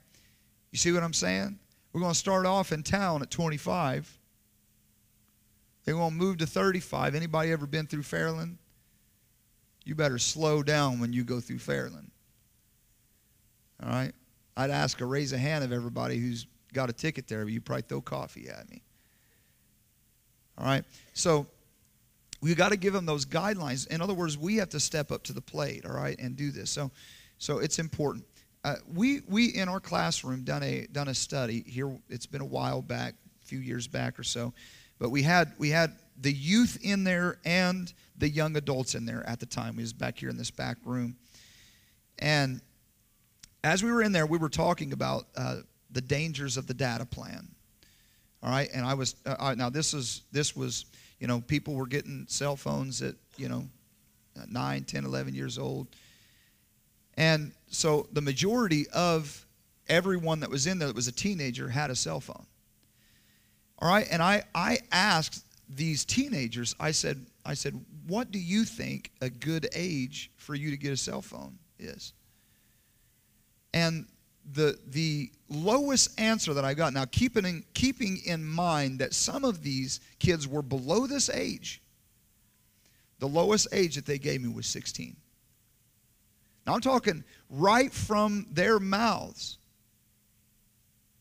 You 0.72 0.78
see 0.78 0.92
what 0.92 1.04
I'm 1.04 1.14
saying? 1.14 1.58
We're 1.94 2.02
going 2.02 2.14
to 2.14 2.20
start 2.20 2.46
off 2.46 2.72
in 2.72 2.84
town 2.84 3.22
at 3.22 3.32
25. 3.32 4.20
They're 5.86 5.96
going 5.96 6.10
to 6.10 6.16
move 6.16 6.38
to 6.40 6.48
35. 6.48 7.16
Anybody 7.16 7.52
ever 7.52 7.66
been 7.66 7.88
through 7.88 8.02
Fairland? 8.02 8.58
You 9.86 9.96
better 9.96 10.20
slow 10.20 10.64
down 10.64 11.00
when 11.00 11.14
you 11.14 11.24
go 11.24 11.40
through 11.40 11.60
Fairland. 11.60 12.10
All 13.82 13.90
right? 13.90 14.12
I'd 14.58 14.72
ask 14.72 15.00
a 15.02 15.06
raise 15.06 15.32
a 15.32 15.38
hand 15.38 15.64
of 15.64 15.72
everybody 15.72 16.18
who's 16.18 16.48
got 16.74 16.90
a 16.90 16.94
ticket 16.94 17.28
there, 17.28 17.44
but 17.44 17.54
you 17.54 17.62
probably 17.62 17.84
throw 17.84 18.02
coffee 18.02 18.50
at 18.50 18.70
me. 18.70 18.82
All 20.58 20.66
right? 20.66 20.84
So 21.14 21.46
we 22.42 22.54
got 22.56 22.70
to 22.70 22.78
give 22.78 22.94
them 22.94 23.06
those 23.06 23.26
guidelines. 23.26 23.88
In 23.88 24.02
other 24.02 24.14
words, 24.14 24.38
we 24.38 24.58
have 24.58 24.70
to 24.70 24.80
step 24.80 25.12
up 25.12 25.24
to 25.24 25.34
the 25.34 25.42
plate, 25.42 25.86
all 25.86 25.96
right, 25.96 26.18
and 26.20 26.36
do 26.36 26.52
this. 26.52 26.70
So, 26.70 26.92
so 27.38 27.60
it's 27.60 27.80
important. 27.80 28.26
Uh, 28.64 28.76
we 28.92 29.22
we 29.28 29.48
in 29.48 29.70
our 29.70 29.80
classroom 29.80 30.44
done 30.44 30.64
a 30.64 30.88
done 30.92 31.08
a 31.08 31.14
study 31.14 31.64
here. 31.68 31.96
It's 32.10 32.26
been 32.26 32.42
a 32.42 32.46
while 32.46 32.82
back, 32.82 33.14
a 33.44 33.46
few 33.46 33.60
years 33.60 33.88
back 33.88 34.18
or 34.18 34.24
so, 34.24 34.54
but 34.98 35.10
we 35.10 35.22
had 35.22 35.54
we 35.60 35.70
had 35.70 35.94
the 36.20 36.32
youth 36.32 36.78
in 36.82 37.04
there 37.04 37.40
and 37.46 37.92
the 38.18 38.30
young 38.30 38.56
adults 38.56 38.96
in 38.96 39.06
there 39.06 39.28
at 39.28 39.40
the 39.40 39.46
time. 39.46 39.76
We 39.76 39.84
was 39.84 39.94
back 39.94 40.18
here 40.18 40.30
in 40.30 40.38
this 40.38 40.52
back 40.52 40.78
room. 40.86 41.16
And 42.20 42.62
as 43.64 43.84
we 43.84 43.92
were 43.92 44.02
in 44.02 44.12
there, 44.12 44.26
we 44.26 44.38
were 44.38 44.50
talking 44.50 44.94
about 44.94 45.26
uh, 45.36 45.58
the 45.92 46.02
dangers 46.02 46.58
of 46.58 46.68
the 46.68 46.74
data 46.74 47.06
plan. 47.06 47.48
All 48.44 48.52
right, 48.52 48.70
and 48.74 48.86
I 48.86 48.94
was 48.94 49.16
uh, 49.26 49.56
now 49.58 49.70
this 49.70 49.94
is 49.94 50.22
this 50.32 50.56
was 50.56 50.86
you 51.20 51.26
know 51.26 51.42
people 51.42 51.74
were 51.74 51.88
getting 51.88 52.26
cell 52.30 52.56
phones 52.56 53.02
at 53.02 53.16
you 53.38 53.50
know 53.50 53.68
9, 54.48 54.84
10, 54.84 55.06
11 55.06 55.34
years 55.34 55.58
old. 55.58 55.88
And 57.18 57.54
so 57.68 58.08
the 58.12 58.22
majority 58.22 58.88
of 58.90 59.46
everyone 59.88 60.42
that 60.42 60.50
was 60.50 60.68
in 60.68 60.80
there 60.80 60.88
that 60.88 60.96
was 60.96 61.08
a 61.08 61.14
teenager 61.14 61.70
had 61.70 61.90
a 61.90 61.96
cell 61.96 62.20
phone. 62.20 62.46
All 63.80 63.90
right, 63.90 64.08
and 64.10 64.22
I, 64.22 64.44
I 64.54 64.80
asked 64.92 65.44
these 65.70 66.06
teenagers, 66.06 66.76
I 66.80 66.92
said, 66.92 67.26
I 67.46 67.54
said, 67.54 67.80
what 68.08 68.32
do 68.32 68.40
you 68.40 68.66
think 68.66 69.12
a 69.22 69.30
good 69.30 69.68
age 69.74 70.32
for 70.38 70.56
you 70.56 70.72
to 70.72 70.78
get 70.78 70.92
a 70.92 70.98
cell 70.98 71.22
phone 71.22 71.58
is? 71.80 72.14
And 73.74 74.06
the 74.54 74.78
the 74.88 75.32
lowest 75.50 76.20
answer 76.20 76.54
that 76.54 76.66
I 76.66 76.74
got, 76.74 76.94
now 76.94 77.06
keeping 77.06 77.46
in, 77.46 77.64
keeping 77.74 78.20
in 78.26 78.46
mind 78.46 79.00
that 79.00 79.14
some 79.14 79.44
of 79.44 79.64
these 79.64 80.00
kids 80.20 80.48
were 80.48 80.62
below 80.62 81.08
this 81.08 81.30
age, 81.30 81.82
the 83.20 83.28
lowest 83.28 83.68
age 83.72 83.96
that 83.96 84.06
they 84.06 84.18
gave 84.18 84.42
me 84.42 84.50
was 84.50 84.68
16. 84.68 85.16
Now 86.66 86.74
I'm 86.74 86.82
talking 86.82 87.24
right 87.50 87.92
from 87.92 88.48
their 88.52 88.80
mouths 88.80 89.58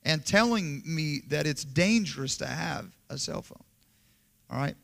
and 0.05 0.25
telling 0.25 0.83
me 0.85 1.23
that 1.29 1.47
it's 1.47 1.65
dangerous 1.65 2.37
to 2.39 2.47
have 2.47 2.87
a 3.09 3.19
cell 3.19 3.43
phone. 3.43 3.63
All 4.51 4.59
right? 4.59 4.75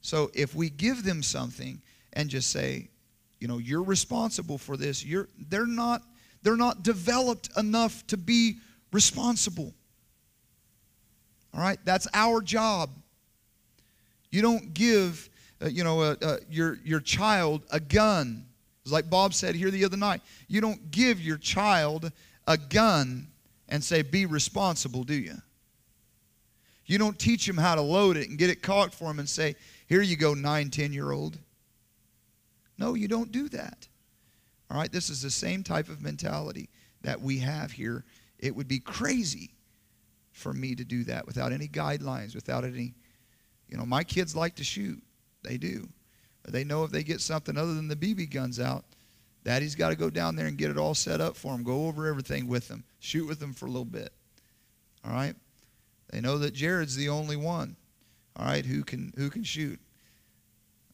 So 0.00 0.30
if 0.34 0.54
we 0.54 0.70
give 0.70 1.04
them 1.04 1.22
something 1.22 1.80
and 2.12 2.30
just 2.30 2.50
say, 2.50 2.88
you 3.38 3.48
know, 3.48 3.58
you're 3.58 3.82
responsible 3.82 4.58
for 4.58 4.76
this, 4.76 5.04
you're 5.04 5.28
they're 5.48 5.66
not 5.66 6.02
they're 6.42 6.56
not 6.56 6.82
developed 6.82 7.50
enough 7.56 8.06
to 8.08 8.16
be 8.16 8.56
responsible. 8.92 9.74
All 11.54 11.60
right? 11.60 11.78
That's 11.84 12.08
our 12.14 12.40
job. 12.40 12.90
You 14.30 14.42
don't 14.42 14.72
give 14.72 15.30
uh, 15.62 15.68
you 15.68 15.84
know, 15.84 16.00
uh, 16.00 16.16
uh, 16.22 16.36
your, 16.50 16.78
your 16.84 17.00
child 17.00 17.64
a 17.70 17.78
gun 17.78 18.46
It's 18.82 18.92
like 18.92 19.10
Bob 19.10 19.34
said 19.34 19.54
here 19.54 19.70
the 19.70 19.84
other 19.84 19.96
night. 19.96 20.22
You 20.48 20.60
don't 20.60 20.90
give 20.90 21.20
your 21.20 21.36
child 21.36 22.10
a 22.46 22.56
gun 22.56 23.28
and 23.68 23.84
say, 23.84 24.02
be 24.02 24.26
responsible, 24.26 25.04
do 25.04 25.14
you? 25.14 25.34
You 26.90 26.98
don't 26.98 27.16
teach 27.16 27.46
them 27.46 27.56
how 27.56 27.76
to 27.76 27.80
load 27.80 28.16
it 28.16 28.28
and 28.28 28.36
get 28.36 28.50
it 28.50 28.62
cocked 28.62 28.94
for 28.94 29.04
them 29.04 29.20
and 29.20 29.28
say, 29.28 29.54
here 29.86 30.02
you 30.02 30.16
go, 30.16 30.34
nine, 30.34 30.70
10 30.70 30.92
year 30.92 31.12
old. 31.12 31.38
No, 32.78 32.94
you 32.94 33.06
don't 33.06 33.30
do 33.30 33.48
that. 33.50 33.86
All 34.68 34.76
right, 34.76 34.90
this 34.90 35.08
is 35.08 35.22
the 35.22 35.30
same 35.30 35.62
type 35.62 35.88
of 35.88 36.02
mentality 36.02 36.68
that 37.02 37.20
we 37.20 37.38
have 37.38 37.70
here. 37.70 38.04
It 38.40 38.56
would 38.56 38.66
be 38.66 38.80
crazy 38.80 39.52
for 40.32 40.52
me 40.52 40.74
to 40.74 40.82
do 40.82 41.04
that 41.04 41.26
without 41.26 41.52
any 41.52 41.68
guidelines, 41.68 42.34
without 42.34 42.64
any, 42.64 42.94
you 43.68 43.76
know, 43.76 43.86
my 43.86 44.02
kids 44.02 44.34
like 44.34 44.56
to 44.56 44.64
shoot. 44.64 45.00
They 45.44 45.58
do. 45.58 45.88
But 46.42 46.52
they 46.52 46.64
know 46.64 46.82
if 46.82 46.90
they 46.90 47.04
get 47.04 47.20
something 47.20 47.56
other 47.56 47.74
than 47.74 47.86
the 47.86 47.94
BB 47.94 48.32
guns 48.32 48.58
out, 48.58 48.84
Daddy's 49.44 49.76
got 49.76 49.90
to 49.90 49.96
go 49.96 50.10
down 50.10 50.34
there 50.34 50.48
and 50.48 50.58
get 50.58 50.70
it 50.70 50.76
all 50.76 50.96
set 50.96 51.20
up 51.20 51.36
for 51.36 51.52
them, 51.52 51.62
go 51.62 51.86
over 51.86 52.08
everything 52.08 52.48
with 52.48 52.66
them, 52.66 52.82
shoot 52.98 53.28
with 53.28 53.38
them 53.38 53.52
for 53.52 53.66
a 53.66 53.70
little 53.70 53.84
bit. 53.84 54.12
All 55.04 55.12
right? 55.12 55.36
They 56.10 56.20
know 56.20 56.38
that 56.38 56.54
Jared's 56.54 56.96
the 56.96 57.08
only 57.08 57.36
one, 57.36 57.76
all 58.36 58.46
right, 58.46 58.66
who 58.66 58.82
can 58.82 59.12
who 59.16 59.30
can 59.30 59.44
shoot. 59.44 59.78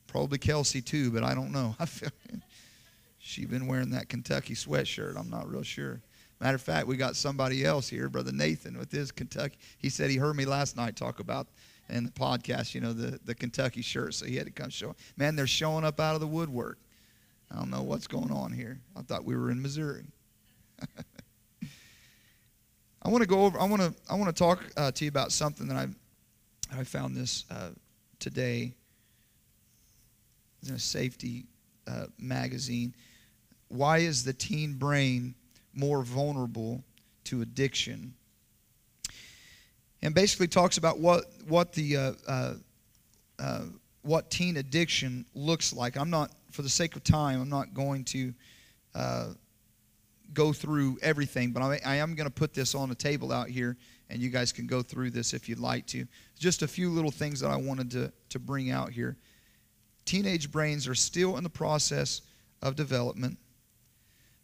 Probably 0.06 0.38
Kelsey 0.38 0.82
too, 0.82 1.10
but 1.10 1.24
I 1.24 1.34
don't 1.34 1.52
know. 1.52 1.74
I 1.80 1.86
feel 1.86 2.10
she 3.18 3.44
been 3.44 3.66
wearing 3.66 3.90
that 3.90 4.08
Kentucky 4.08 4.54
sweatshirt. 4.54 5.18
I'm 5.18 5.30
not 5.30 5.50
real 5.50 5.62
sure. 5.62 6.00
Matter 6.40 6.56
of 6.56 6.62
fact, 6.62 6.86
we 6.86 6.96
got 6.96 7.16
somebody 7.16 7.64
else 7.64 7.88
here, 7.88 8.08
Brother 8.08 8.30
Nathan, 8.32 8.78
with 8.78 8.92
his 8.92 9.10
Kentucky. 9.10 9.56
He 9.78 9.88
said 9.88 10.10
he 10.10 10.16
heard 10.16 10.36
me 10.36 10.44
last 10.44 10.76
night 10.76 10.94
talk 10.94 11.18
about 11.18 11.48
in 11.88 12.04
the 12.04 12.10
podcast, 12.10 12.74
you 12.74 12.80
know, 12.80 12.92
the, 12.92 13.18
the 13.24 13.34
Kentucky 13.34 13.80
shirt, 13.80 14.14
so 14.14 14.26
he 14.26 14.36
had 14.36 14.46
to 14.46 14.52
come 14.52 14.70
show. 14.70 14.94
Man, 15.16 15.34
they're 15.34 15.46
showing 15.46 15.84
up 15.84 15.98
out 15.98 16.14
of 16.14 16.20
the 16.20 16.26
woodwork. 16.26 16.78
I 17.50 17.56
don't 17.56 17.70
know 17.70 17.82
what's 17.82 18.06
going 18.06 18.30
on 18.30 18.52
here. 18.52 18.80
I 18.96 19.02
thought 19.02 19.24
we 19.24 19.36
were 19.36 19.50
in 19.50 19.62
Missouri. 19.62 20.04
I 23.06 23.08
want 23.08 23.22
to 23.22 23.28
go 23.28 23.44
over. 23.44 23.60
I 23.60 23.64
want 23.66 23.80
to. 23.82 23.94
I 24.10 24.16
want 24.16 24.34
to 24.34 24.38
talk 24.38 24.64
uh, 24.76 24.90
to 24.90 25.04
you 25.04 25.08
about 25.08 25.30
something 25.30 25.68
that 25.68 25.76
I, 25.76 25.86
I 26.76 26.82
found 26.82 27.16
this 27.16 27.44
uh, 27.52 27.68
today. 28.18 28.74
In 30.66 30.74
a 30.74 30.78
safety 30.80 31.44
uh, 31.86 32.06
magazine. 32.18 32.92
Why 33.68 33.98
is 33.98 34.24
the 34.24 34.32
teen 34.32 34.72
brain 34.72 35.36
more 35.72 36.02
vulnerable 36.02 36.82
to 37.24 37.42
addiction? 37.42 38.14
And 40.02 40.12
basically 40.12 40.48
talks 40.48 40.76
about 40.76 40.98
what 40.98 41.26
what 41.46 41.72
the 41.74 41.96
uh, 41.96 42.12
uh, 42.26 42.54
uh, 43.38 43.62
what 44.02 44.32
teen 44.32 44.56
addiction 44.56 45.26
looks 45.32 45.72
like. 45.72 45.96
I'm 45.96 46.10
not, 46.10 46.32
for 46.50 46.62
the 46.62 46.68
sake 46.68 46.96
of 46.96 47.04
time, 47.04 47.40
I'm 47.40 47.48
not 47.48 47.72
going 47.72 48.02
to 48.06 48.34
go 50.32 50.52
through 50.52 50.98
everything, 51.02 51.52
but 51.52 51.62
I, 51.62 51.96
am 51.96 52.14
going 52.14 52.26
to 52.26 52.34
put 52.34 52.54
this 52.54 52.74
on 52.74 52.88
the 52.88 52.94
table 52.94 53.32
out 53.32 53.48
here, 53.48 53.76
and 54.10 54.20
you 54.20 54.30
guys 54.30 54.52
can 54.52 54.66
go 54.66 54.82
through 54.82 55.10
this 55.10 55.32
if 55.32 55.48
you'd 55.48 55.58
like 55.58 55.86
to. 55.88 56.06
Just 56.38 56.62
a 56.62 56.68
few 56.68 56.90
little 56.90 57.10
things 57.10 57.40
that 57.40 57.50
I 57.50 57.56
wanted 57.56 57.90
to, 57.92 58.12
to 58.30 58.38
bring 58.38 58.70
out 58.70 58.90
here. 58.90 59.16
Teenage 60.04 60.50
brains 60.50 60.86
are 60.86 60.94
still 60.94 61.36
in 61.36 61.44
the 61.44 61.50
process 61.50 62.22
of 62.62 62.76
development. 62.76 63.38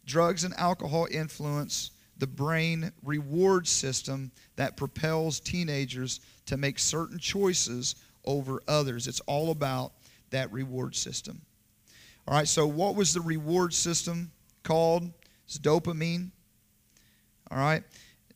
Drugs 0.05 0.43
and 0.43 0.53
alcohol 0.55 1.07
influence 1.09 1.91
the 2.17 2.27
brain 2.27 2.91
reward 3.03 3.67
system 3.67 4.31
that 4.55 4.77
propels 4.77 5.39
teenagers 5.39 6.19
to 6.45 6.57
make 6.57 6.77
certain 6.77 7.17
choices 7.17 7.95
over 8.25 8.61
others. 8.67 9.07
It's 9.07 9.19
all 9.21 9.51
about 9.51 9.93
that 10.29 10.51
reward 10.51 10.95
system. 10.95 11.41
All 12.27 12.35
right, 12.35 12.47
so 12.47 12.65
what 12.65 12.95
was 12.95 13.13
the 13.13 13.21
reward 13.21 13.73
system 13.73 14.31
called? 14.63 15.11
It's 15.53 15.59
dopamine. 15.59 16.31
All 17.51 17.59
right. 17.59 17.83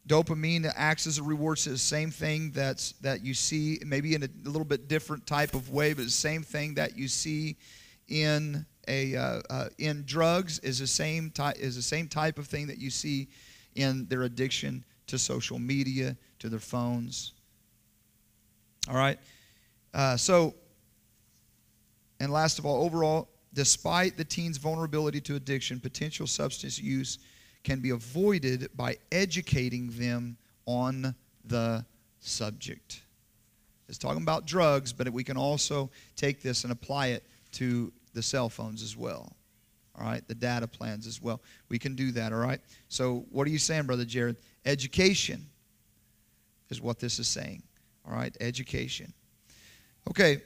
Dopamine 0.08 0.72
acts 0.76 1.08
as 1.08 1.18
a 1.18 1.24
reward. 1.24 1.58
The 1.58 1.76
same 1.76 2.12
thing 2.12 2.52
that's 2.52 2.92
that 3.02 3.26
you 3.26 3.34
see, 3.34 3.80
maybe 3.84 4.14
in 4.14 4.22
a, 4.22 4.28
a 4.46 4.50
little 4.50 4.66
bit 4.66 4.88
different 4.88 5.26
type 5.26 5.56
of 5.56 5.72
way, 5.72 5.94
but 5.94 6.06
the 6.06 6.12
same 6.12 6.44
thing 6.44 6.76
that 6.76 6.96
you 6.96 7.08
see 7.08 7.58
in 8.08 8.66
a 8.88 9.16
uh, 9.16 9.42
uh, 9.50 9.70
in 9.80 10.04
drugs 10.06 10.60
is 10.60 10.78
the 10.78 10.86
same 10.86 11.32
type 11.32 11.58
is 11.58 11.76
the 11.76 11.82
same 11.82 12.08
type 12.08 12.38
of 12.38 12.46
thing 12.46 12.68
that 12.68 12.78
you 12.78 12.92
see 12.92 13.28
in 13.76 14.06
their 14.10 14.22
addiction 14.22 14.86
to 15.08 15.18
social 15.18 15.58
media, 15.58 16.16
to 16.38 16.50
their 16.50 16.60
phones. 16.60 17.34
All 18.88 18.96
right. 18.96 19.18
Uh, 19.92 20.18
so, 20.18 20.54
and 22.20 22.32
last 22.32 22.60
of 22.60 22.66
all, 22.68 22.86
overall, 22.86 23.28
Despite 23.54 24.18
the 24.18 24.26
teen's 24.26 24.58
vulnerability 24.58 25.22
to 25.22 25.36
addiction, 25.36 25.80
potential 25.80 26.28
substance 26.28 26.80
use 26.80 27.20
can 27.64 27.80
be 27.80 27.90
avoided 27.90 28.70
by 28.76 28.98
educating 29.12 29.90
them 29.92 30.38
on 30.66 31.16
the 31.46 31.86
subject. 32.20 33.02
It's 33.90 33.98
talking 33.98 34.22
about 34.22 34.46
drugs, 34.46 34.92
but 34.92 35.10
we 35.10 35.24
can 35.24 35.38
also 35.38 35.90
take 36.16 36.42
this 36.42 36.64
and 36.64 36.74
apply 36.74 37.08
it 37.08 37.24
to 37.54 37.92
the 38.14 38.22
cell 38.22 38.50
phones 38.50 38.84
as 38.84 38.98
well. 38.98 39.32
All 39.98 40.06
right, 40.06 40.28
the 40.28 40.36
data 40.36 40.68
plans 40.68 41.08
as 41.08 41.22
well. 41.22 41.42
We 41.70 41.80
can 41.80 41.96
do 41.96 42.12
that, 42.12 42.32
all 42.32 42.40
right? 42.40 42.60
So, 42.88 43.26
what 43.32 43.48
are 43.48 43.50
you 43.50 43.58
saying, 43.58 43.84
Brother 43.84 44.06
Jared? 44.06 44.38
Education 44.66 45.46
is 46.70 46.82
what 46.82 47.00
this 47.00 47.18
is 47.18 47.28
saying. 47.28 47.64
All 48.08 48.14
right, 48.14 48.36
education. 48.40 49.12
Okay, 50.10 50.42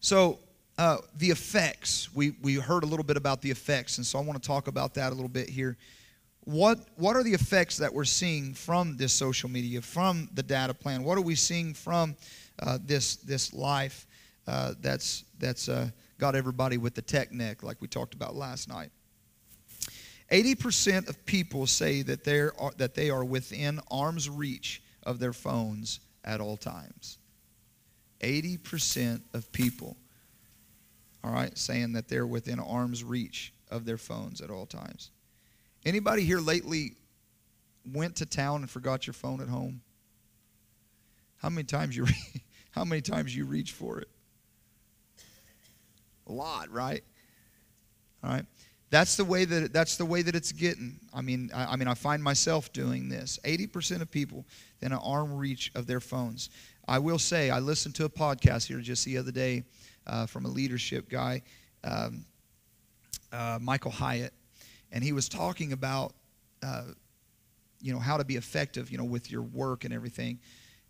so 0.00 0.38
uh, 0.78 0.98
the 1.16 1.30
effects. 1.30 2.14
We, 2.14 2.32
we 2.42 2.54
heard 2.54 2.82
a 2.82 2.86
little 2.86 3.04
bit 3.04 3.16
about 3.16 3.42
the 3.42 3.50
effects, 3.50 3.98
and 3.98 4.06
so 4.06 4.18
I 4.18 4.22
want 4.22 4.40
to 4.40 4.46
talk 4.46 4.68
about 4.68 4.94
that 4.94 5.12
a 5.12 5.14
little 5.14 5.28
bit 5.28 5.48
here. 5.48 5.76
What, 6.44 6.78
what 6.96 7.16
are 7.16 7.24
the 7.24 7.32
effects 7.32 7.76
that 7.78 7.92
we're 7.92 8.04
seeing 8.04 8.54
from 8.54 8.96
this 8.96 9.12
social 9.12 9.48
media, 9.48 9.82
from 9.82 10.28
the 10.34 10.42
data 10.42 10.74
plan? 10.74 11.02
What 11.02 11.18
are 11.18 11.22
we 11.22 11.34
seeing 11.34 11.74
from 11.74 12.14
uh, 12.60 12.78
this, 12.84 13.16
this 13.16 13.52
life 13.52 14.06
uh, 14.46 14.74
that's, 14.80 15.24
that's 15.38 15.68
uh, 15.68 15.88
got 16.18 16.36
everybody 16.36 16.78
with 16.78 16.94
the 16.94 17.02
tech 17.02 17.32
neck, 17.32 17.62
like 17.62 17.80
we 17.80 17.88
talked 17.88 18.14
about 18.14 18.36
last 18.36 18.68
night? 18.68 18.90
80% 20.30 21.08
of 21.08 21.24
people 21.26 21.66
say 21.66 22.02
that, 22.02 22.22
they're, 22.22 22.52
that 22.76 22.94
they 22.94 23.10
are 23.10 23.24
within 23.24 23.80
arm's 23.90 24.28
reach 24.28 24.82
of 25.04 25.18
their 25.18 25.32
phones 25.32 26.00
at 26.24 26.40
all 26.40 26.56
times. 26.56 27.18
80% 28.20 29.20
of 29.34 29.50
people 29.52 29.96
all 31.26 31.32
right, 31.32 31.56
saying 31.58 31.94
that 31.94 32.08
they're 32.08 32.26
within 32.26 32.60
arm's 32.60 33.02
reach 33.02 33.52
of 33.68 33.84
their 33.84 33.98
phones 33.98 34.40
at 34.40 34.48
all 34.48 34.64
times. 34.64 35.10
Anybody 35.84 36.22
here 36.22 36.38
lately 36.38 36.92
went 37.92 38.16
to 38.16 38.26
town 38.26 38.60
and 38.60 38.70
forgot 38.70 39.08
your 39.08 39.14
phone 39.14 39.40
at 39.40 39.48
home? 39.48 39.80
How 41.38 41.48
many 41.48 41.64
times 41.64 41.96
you 41.96 42.06
how 42.70 42.84
many 42.84 43.02
times 43.02 43.34
you 43.34 43.44
reach 43.44 43.72
for 43.72 43.98
it? 43.98 44.08
A 46.28 46.32
lot, 46.32 46.70
right? 46.70 47.02
All 48.22 48.30
right. 48.30 48.46
That's 48.90 49.16
the 49.16 49.24
way 49.24 49.44
that 49.44 49.72
that's 49.72 49.96
the 49.96 50.06
way 50.06 50.22
that 50.22 50.36
it's 50.36 50.52
getting. 50.52 51.00
I 51.12 51.22
mean, 51.22 51.50
I, 51.52 51.72
I 51.72 51.76
mean, 51.76 51.88
I 51.88 51.94
find 51.94 52.22
myself 52.22 52.72
doing 52.72 53.08
this. 53.08 53.40
Eighty 53.44 53.66
percent 53.66 54.00
of 54.00 54.12
people 54.12 54.44
in 54.80 54.92
an 54.92 55.00
arm 55.02 55.36
reach 55.36 55.72
of 55.74 55.88
their 55.88 56.00
phones. 56.00 56.50
I 56.86 57.00
will 57.00 57.18
say, 57.18 57.50
I 57.50 57.58
listened 57.58 57.96
to 57.96 58.04
a 58.04 58.08
podcast 58.08 58.68
here 58.68 58.78
just 58.78 59.04
the 59.04 59.18
other 59.18 59.32
day 59.32 59.64
uh, 60.06 60.26
from 60.26 60.44
a 60.44 60.48
leadership 60.48 61.08
guy, 61.08 61.42
um, 61.84 62.24
uh, 63.32 63.58
Michael 63.60 63.90
Hyatt, 63.90 64.32
and 64.92 65.02
he 65.02 65.12
was 65.12 65.28
talking 65.28 65.72
about, 65.72 66.14
uh, 66.62 66.84
you 67.80 67.92
know, 67.92 67.98
how 67.98 68.16
to 68.16 68.24
be 68.24 68.36
effective, 68.36 68.90
you 68.90 68.98
know, 68.98 69.04
with 69.04 69.30
your 69.30 69.42
work 69.42 69.84
and 69.84 69.92
everything. 69.92 70.38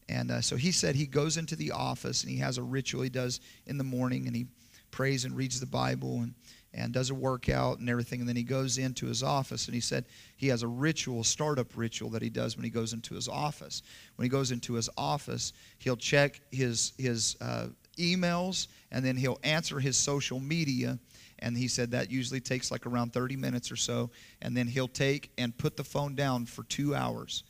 And 0.09 0.31
uh, 0.31 0.41
so 0.41 0.57
he 0.57 0.71
said 0.71 0.95
he 0.95 1.07
goes 1.07 1.37
into 1.37 1.57
the 1.57 1.73
office 1.73 2.23
and 2.23 2.31
he 2.31 2.39
has 2.39 2.59
a 2.59 2.63
ritual 2.63 3.03
he 3.03 3.09
does 3.09 3.41
in 3.67 3.79
the 3.79 3.85
morning, 3.85 4.27
and 4.27 4.37
he 4.37 4.47
prays 4.91 5.25
and 5.25 5.37
reads 5.37 5.59
the 5.61 5.67
Bible 5.67 6.23
and 6.23 6.35
and 6.77 6.93
does 6.93 7.11
a 7.11 7.15
workout 7.15 7.79
and 7.79 7.89
everything. 7.89 8.21
And 8.21 8.29
then 8.29 8.37
he 8.37 8.43
goes 8.43 8.79
into 8.79 9.07
his 9.07 9.23
office 9.23 9.67
and 9.67 9.75
he 9.75 9.81
said 9.81 10.05
he 10.37 10.49
has 10.49 10.63
a 10.63 10.69
ritual, 10.69 11.25
startup 11.25 11.75
ritual 11.75 12.11
that 12.11 12.23
he 12.23 12.29
does 12.29 12.57
when 12.57 12.65
he 12.65 12.71
goes 12.71 12.93
into 12.93 13.15
his 13.15 13.29
office. 13.29 13.83
When 14.17 14.25
he 14.25 14.29
goes 14.29 14.53
into 14.53 14.75
his 14.75 14.91
office, 14.97 15.55
he'll 15.79 15.97
check 15.97 16.41
his, 16.51 16.93
his 16.99 17.37
uh, 17.41 17.69
emails, 17.97 18.69
and 18.91 19.05
then 19.05 19.17
he'll 19.17 19.41
answer 19.43 19.81
his 19.81 19.97
social 19.97 20.41
media. 20.41 20.99
And 21.41 21.57
he 21.57 21.69
said 21.69 21.91
that 21.91 22.11
usually 22.11 22.41
takes 22.41 22.71
like 22.71 22.87
around 22.87 23.13
30 23.13 23.37
minutes 23.37 23.71
or 23.71 23.77
so. 23.77 24.11
And 24.41 24.57
then 24.57 24.67
he'll 24.67 24.89
take 24.89 25.31
and 25.37 25.57
put 25.57 25.77
the 25.77 25.85
phone 25.85 26.15
down 26.15 26.47
for 26.47 26.63
two 26.65 26.95
hours. 26.95 27.45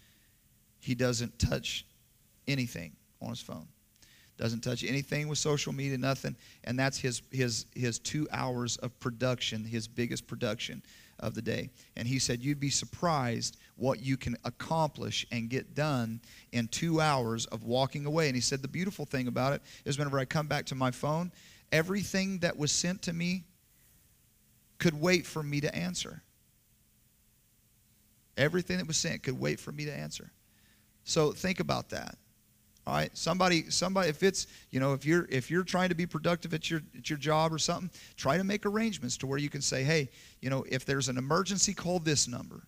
He 0.80 0.94
doesn't 0.94 1.38
touch 1.38 1.86
anything 2.48 2.92
on 3.22 3.30
his 3.30 3.40
phone. 3.40 3.68
Doesn't 4.36 4.60
touch 4.60 4.84
anything 4.84 5.28
with 5.28 5.38
social 5.38 5.72
media, 5.72 5.96
nothing. 5.96 6.36
And 6.64 6.78
that's 6.78 6.98
his, 6.98 7.22
his, 7.30 7.66
his 7.74 7.98
two 7.98 8.28
hours 8.32 8.76
of 8.78 8.98
production, 9.00 9.64
his 9.64 9.88
biggest 9.88 10.26
production 10.26 10.82
of 11.20 11.34
the 11.34 11.42
day. 11.42 11.70
And 11.96 12.06
he 12.06 12.18
said, 12.18 12.42
You'd 12.42 12.60
be 12.60 12.70
surprised 12.70 13.56
what 13.76 14.00
you 14.00 14.16
can 14.16 14.36
accomplish 14.44 15.26
and 15.30 15.50
get 15.50 15.74
done 15.74 16.20
in 16.52 16.68
two 16.68 17.00
hours 17.00 17.46
of 17.46 17.64
walking 17.64 18.06
away. 18.06 18.26
And 18.26 18.34
he 18.34 18.40
said, 18.40 18.62
The 18.62 18.68
beautiful 18.68 19.04
thing 19.04 19.28
about 19.28 19.52
it 19.52 19.62
is 19.84 19.98
whenever 19.98 20.18
I 20.18 20.24
come 20.24 20.46
back 20.46 20.66
to 20.66 20.74
my 20.74 20.90
phone, 20.90 21.30
everything 21.72 22.38
that 22.38 22.56
was 22.56 22.72
sent 22.72 23.02
to 23.02 23.12
me 23.12 23.44
could 24.78 24.98
wait 24.98 25.26
for 25.26 25.42
me 25.42 25.60
to 25.60 25.74
answer. 25.74 26.22
Everything 28.36 28.78
that 28.78 28.86
was 28.86 28.96
sent 28.96 29.22
could 29.22 29.38
wait 29.38 29.58
for 29.60 29.72
me 29.72 29.84
to 29.86 29.92
answer. 29.92 30.30
So 31.04 31.32
think 31.32 31.60
about 31.60 31.90
that. 31.90 32.16
All 32.86 32.94
right, 32.94 33.10
somebody, 33.16 33.68
somebody, 33.68 34.10
if 34.10 34.22
it's, 34.22 34.46
you 34.70 34.78
know, 34.78 34.92
if 34.92 35.04
you're 35.04 35.26
if 35.28 35.50
you're 35.50 35.64
trying 35.64 35.88
to 35.88 35.96
be 35.96 36.06
productive 36.06 36.54
at 36.54 36.70
your 36.70 36.82
at 36.96 37.10
your 37.10 37.18
job 37.18 37.52
or 37.52 37.58
something, 37.58 37.90
try 38.16 38.36
to 38.36 38.44
make 38.44 38.64
arrangements 38.64 39.16
to 39.18 39.26
where 39.26 39.38
you 39.38 39.48
can 39.48 39.60
say, 39.60 39.82
hey, 39.82 40.08
you 40.40 40.50
know, 40.50 40.64
if 40.68 40.84
there's 40.84 41.08
an 41.08 41.18
emergency, 41.18 41.74
call 41.74 41.98
this 41.98 42.28
number. 42.28 42.62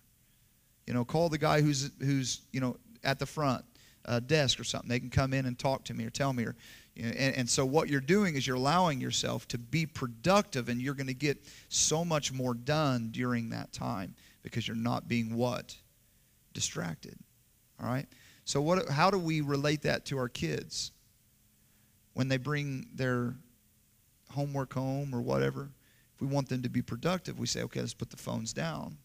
You 0.89 0.95
know, 0.95 1.05
call 1.05 1.29
the 1.29 1.37
guy 1.37 1.61
who's 1.61 1.91
who's 1.99 2.41
you 2.51 2.59
know 2.59 2.75
at 3.03 3.19
the 3.19 3.25
front 3.27 3.63
uh, 4.05 4.19
desk 4.21 4.59
or 4.59 4.63
something. 4.63 4.89
They 4.89 4.99
can 4.99 5.11
come 5.11 5.35
in 5.35 5.45
and 5.45 5.57
talk 5.57 5.83
to 5.83 5.93
me 5.93 6.03
or 6.03 6.09
tell 6.09 6.33
me. 6.33 6.45
Or, 6.45 6.55
you 6.95 7.03
know, 7.03 7.09
and, 7.09 7.35
and 7.35 7.49
so 7.49 7.63
what 7.63 7.89
you're 7.89 8.01
doing 8.01 8.35
is 8.35 8.47
you're 8.47 8.55
allowing 8.55 8.99
yourself 8.99 9.47
to 9.49 9.59
be 9.59 9.85
productive, 9.85 10.67
and 10.67 10.81
you're 10.81 10.95
going 10.95 11.05
to 11.05 11.13
get 11.13 11.45
so 11.67 12.03
much 12.03 12.33
more 12.33 12.55
done 12.55 13.09
during 13.11 13.51
that 13.51 13.71
time 13.71 14.15
because 14.41 14.67
you're 14.67 14.75
not 14.75 15.07
being 15.07 15.35
what 15.35 15.75
distracted. 16.53 17.15
All 17.79 17.87
right. 17.87 18.07
So, 18.45 18.59
what, 18.59 18.89
how 18.89 19.11
do 19.11 19.19
we 19.19 19.41
relate 19.41 19.83
that 19.83 20.05
to 20.07 20.17
our 20.17 20.27
kids 20.27 20.91
when 22.15 22.29
they 22.29 22.37
bring 22.37 22.87
their 22.95 23.35
homework 24.31 24.73
home 24.73 25.13
or 25.13 25.21
whatever? 25.21 25.69
If 26.15 26.21
we 26.21 26.25
want 26.25 26.49
them 26.49 26.63
to 26.63 26.69
be 26.69 26.81
productive, 26.81 27.37
we 27.37 27.45
say, 27.45 27.61
okay, 27.61 27.79
let's 27.79 27.93
put 27.93 28.09
the 28.09 28.17
phones 28.17 28.53
down. 28.53 28.97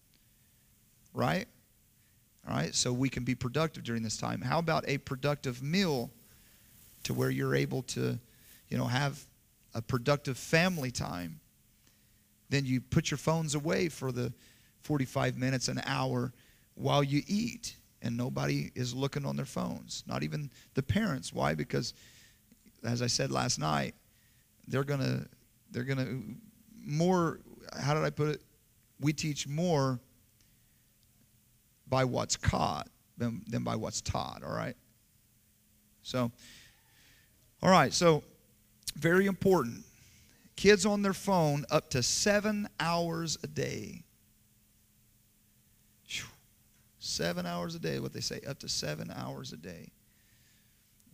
Right? 1.13 1.47
All 2.47 2.55
right, 2.55 2.75
so 2.75 2.93
we 2.93 3.09
can 3.09 3.25
be 3.25 3.35
productive 3.35 3.85
during 3.85 4.03
this 4.03 4.19
time. 4.19 4.43
How 4.43 4.59
about 4.59 4.85
a 4.87 4.99
productive 4.99 5.63
meal 5.63 6.11
to 7.05 7.15
where 7.15 7.31
you're 7.31 7.55
able 7.55 7.83
to, 7.83 8.19
you 8.69 8.79
know, 8.79 8.85
have 8.85 9.25
a 9.75 9.81
productive 9.81 10.37
family 10.37 10.91
time? 10.91 11.41
Then 12.51 12.67
you 12.67 12.81
put 12.81 13.11
your 13.11 13.19
phones 13.19 13.55
away 13.55 13.89
for 13.89 14.13
the 14.13 14.33
45 14.83 15.39
minutes, 15.39 15.69
an 15.69 15.81
hour 15.87 16.33
while 16.75 17.03
you 17.03 17.23
eat 17.27 17.77
and 18.03 18.17
nobody 18.17 18.71
is 18.75 18.95
looking 18.95 19.25
on 19.25 19.35
their 19.35 19.47
phones, 19.47 20.05
not 20.07 20.23
even 20.23 20.51
the 20.75 20.83
parents. 20.83 21.33
Why? 21.33 21.55
Because, 21.55 21.95
as 22.85 23.01
I 23.01 23.07
said 23.07 23.33
last 23.33 23.59
night, 23.59 23.95
they're 24.69 24.85
gonna 24.85 25.27
they're 25.71 25.85
gonna 25.85 26.21
more. 26.85 27.41
How 27.81 27.95
did 27.95 28.05
I 28.05 28.11
put 28.11 28.29
it? 28.29 28.43
We 29.01 29.15
teach 29.15 29.49
more 29.49 29.99
by 31.95 32.03
what's 32.03 32.37
caught 32.37 32.89
than, 33.19 33.41
than 33.47 33.63
by 33.63 33.77
what's 33.77 34.01
taught. 34.01 34.43
All 34.45 34.53
right. 34.53 34.75
So, 36.03 36.33
all 37.63 37.71
right. 37.71 37.93
So, 37.93 38.25
very 38.97 39.27
important. 39.27 39.85
Kids 40.57 40.87
on 40.87 41.03
their 41.03 41.13
phone 41.13 41.65
up 41.71 41.91
to 41.91 42.03
seven 42.03 42.69
hours 42.81 43.39
a 43.45 43.47
day. 43.47 44.03
Seven 46.99 47.47
hours 47.47 47.77
a 47.77 47.79
day, 47.79 48.01
what 48.01 48.13
they 48.13 48.21
say, 48.21 48.41
up 48.45 48.59
to 48.59 48.69
seven 48.69 49.13
hours 49.15 49.53
a 49.53 49.57
day. 49.57 49.93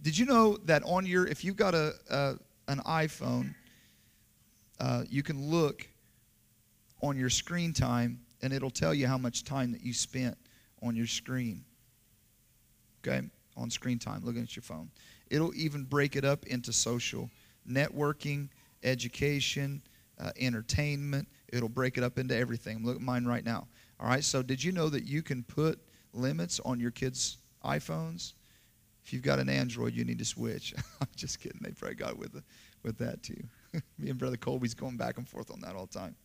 Did 0.01 0.17
you 0.17 0.25
know 0.25 0.57
that 0.65 0.83
on 0.85 1.05
your, 1.05 1.27
if 1.27 1.45
you've 1.45 1.57
got 1.57 1.75
a, 1.75 1.93
a 2.09 2.37
an 2.69 2.79
iPhone, 2.87 3.55
uh, 4.79 5.03
you 5.11 5.23
can 5.23 5.51
look 5.51 5.87
on 7.03 7.19
your 7.19 7.29
screen 7.29 7.75
time 7.75 8.21
and 8.41 8.55
it'll 8.55 8.71
tell 8.71 8.95
you 8.95 9.07
how 9.07 9.19
much 9.19 9.45
time 9.45 9.73
that 9.73 9.83
you 9.83 9.93
spent 9.93 10.39
on 10.83 10.97
your 10.97 11.07
screen. 11.07 11.65
Okay? 13.07 13.27
On 13.57 13.71
screen 13.71 13.99
time, 13.99 14.23
looking 14.25 14.43
at 14.43 14.57
your 14.57 14.63
phone. 14.63 14.91
It'll 15.31 15.55
even 15.55 15.85
break 15.85 16.17
it 16.17 16.25
up 16.25 16.47
into 16.47 16.73
social 16.73 17.31
networking, 17.69 18.49
education, 18.83 19.83
uh, 20.19 20.31
entertainment. 20.39 21.29
It'll 21.49 21.69
break 21.69 21.99
it 21.99 22.05
up 22.05 22.19
into 22.19 22.37
everything. 22.37 22.85
Look 22.85 22.97
at 22.97 23.03
mine 23.03 23.25
right 23.25 23.45
now. 23.45 23.69
All 23.99 24.09
right, 24.09 24.25
so 24.25 24.43
did 24.43 24.63
you 24.63 24.73
know 24.73 24.89
that 24.89 25.05
you 25.05 25.23
can 25.23 25.43
put 25.43 25.79
limits 26.13 26.61
on 26.65 26.81
your 26.81 26.91
kids' 26.91 27.39
iPhones? 27.65 28.35
If 29.05 29.13
you've 29.13 29.23
got 29.23 29.39
an 29.39 29.49
Android, 29.49 29.95
you 29.95 30.05
need 30.05 30.19
to 30.19 30.25
switch. 30.25 30.75
I'm 31.01 31.09
just 31.17 31.41
kidding. 31.41 31.61
They 31.63 31.71
probably 31.73 31.97
got 31.97 32.17
with, 32.19 32.33
the, 32.33 32.43
with 32.83 32.99
that 32.99 33.23
too. 33.23 33.43
Me 33.99 34.11
and 34.11 34.19
Brother 34.19 34.37
Colby's 34.37 34.75
going 34.75 34.97
back 34.97 35.19
and 35.19 35.29
forth 35.29 35.51
on 35.51 35.61
that 35.61 35.75
all 35.75 35.87
the 35.87 35.99
time. 35.99 36.17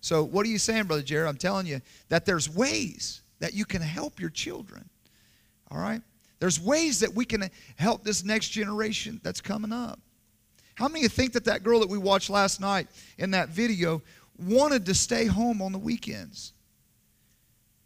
So, 0.00 0.22
what 0.22 0.46
are 0.46 0.48
you 0.48 0.58
saying, 0.58 0.84
Brother 0.84 1.02
Jared? 1.02 1.28
I'm 1.28 1.36
telling 1.36 1.66
you 1.66 1.80
that 2.08 2.24
there's 2.24 2.48
ways 2.48 3.22
that 3.40 3.54
you 3.54 3.64
can 3.64 3.82
help 3.82 4.20
your 4.20 4.30
children. 4.30 4.88
All 5.70 5.78
right? 5.78 6.02
There's 6.40 6.60
ways 6.60 7.00
that 7.00 7.14
we 7.14 7.24
can 7.24 7.50
help 7.76 8.04
this 8.04 8.24
next 8.24 8.50
generation 8.50 9.20
that's 9.22 9.40
coming 9.40 9.72
up. 9.72 9.98
How 10.74 10.86
many 10.86 11.00
of 11.00 11.02
you 11.04 11.08
think 11.08 11.32
that 11.32 11.44
that 11.46 11.64
girl 11.64 11.80
that 11.80 11.88
we 11.88 11.98
watched 11.98 12.30
last 12.30 12.60
night 12.60 12.86
in 13.18 13.32
that 13.32 13.48
video 13.48 14.00
wanted 14.38 14.86
to 14.86 14.94
stay 14.94 15.26
home 15.26 15.60
on 15.60 15.72
the 15.72 15.78
weekends? 15.78 16.52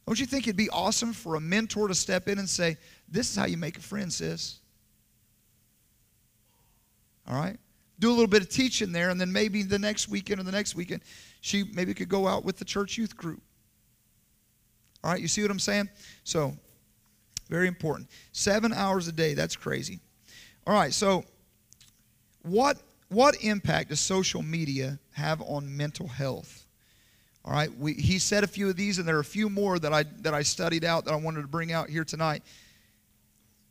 Don't 0.06 0.20
you 0.20 0.26
think 0.26 0.46
it'd 0.46 0.56
be 0.56 0.68
awesome 0.68 1.12
for 1.12 1.36
a 1.36 1.40
mentor 1.40 1.88
to 1.88 1.94
step 1.94 2.28
in 2.28 2.38
and 2.38 2.48
say, 2.48 2.76
This 3.08 3.30
is 3.30 3.36
how 3.36 3.46
you 3.46 3.56
make 3.56 3.78
a 3.78 3.80
friend, 3.80 4.12
sis? 4.12 4.58
All 7.26 7.36
right? 7.36 7.56
Do 7.98 8.10
a 8.10 8.12
little 8.12 8.26
bit 8.26 8.42
of 8.42 8.48
teaching 8.48 8.92
there, 8.92 9.10
and 9.10 9.20
then 9.20 9.32
maybe 9.32 9.62
the 9.62 9.78
next 9.78 10.08
weekend 10.08 10.40
or 10.40 10.42
the 10.42 10.52
next 10.52 10.74
weekend, 10.74 11.02
she 11.40 11.64
maybe 11.72 11.94
could 11.94 12.08
go 12.08 12.26
out 12.26 12.44
with 12.44 12.58
the 12.58 12.64
church 12.64 12.98
youth 12.98 13.16
group. 13.16 13.40
All 15.04 15.10
right, 15.10 15.20
you 15.20 15.28
see 15.28 15.42
what 15.42 15.50
I'm 15.50 15.58
saying? 15.58 15.88
So, 16.24 16.56
very 17.48 17.68
important. 17.68 18.08
Seven 18.32 18.72
hours 18.72 19.08
a 19.08 19.12
day, 19.12 19.34
that's 19.34 19.56
crazy. 19.56 20.00
All 20.66 20.74
right, 20.74 20.92
so 20.92 21.24
what, 22.42 22.78
what 23.08 23.42
impact 23.42 23.90
does 23.90 24.00
social 24.00 24.42
media 24.42 24.98
have 25.12 25.42
on 25.42 25.76
mental 25.76 26.06
health? 26.06 26.66
All 27.44 27.52
right, 27.52 27.76
we, 27.76 27.94
he 27.94 28.18
said 28.18 28.44
a 28.44 28.46
few 28.46 28.68
of 28.68 28.76
these, 28.76 28.98
and 28.98 29.08
there 29.08 29.16
are 29.16 29.20
a 29.20 29.24
few 29.24 29.50
more 29.50 29.78
that 29.80 29.92
I, 29.92 30.04
that 30.20 30.32
I 30.32 30.42
studied 30.42 30.84
out 30.84 31.04
that 31.06 31.12
I 31.12 31.16
wanted 31.16 31.42
to 31.42 31.48
bring 31.48 31.72
out 31.72 31.88
here 31.88 32.04
tonight. 32.04 32.42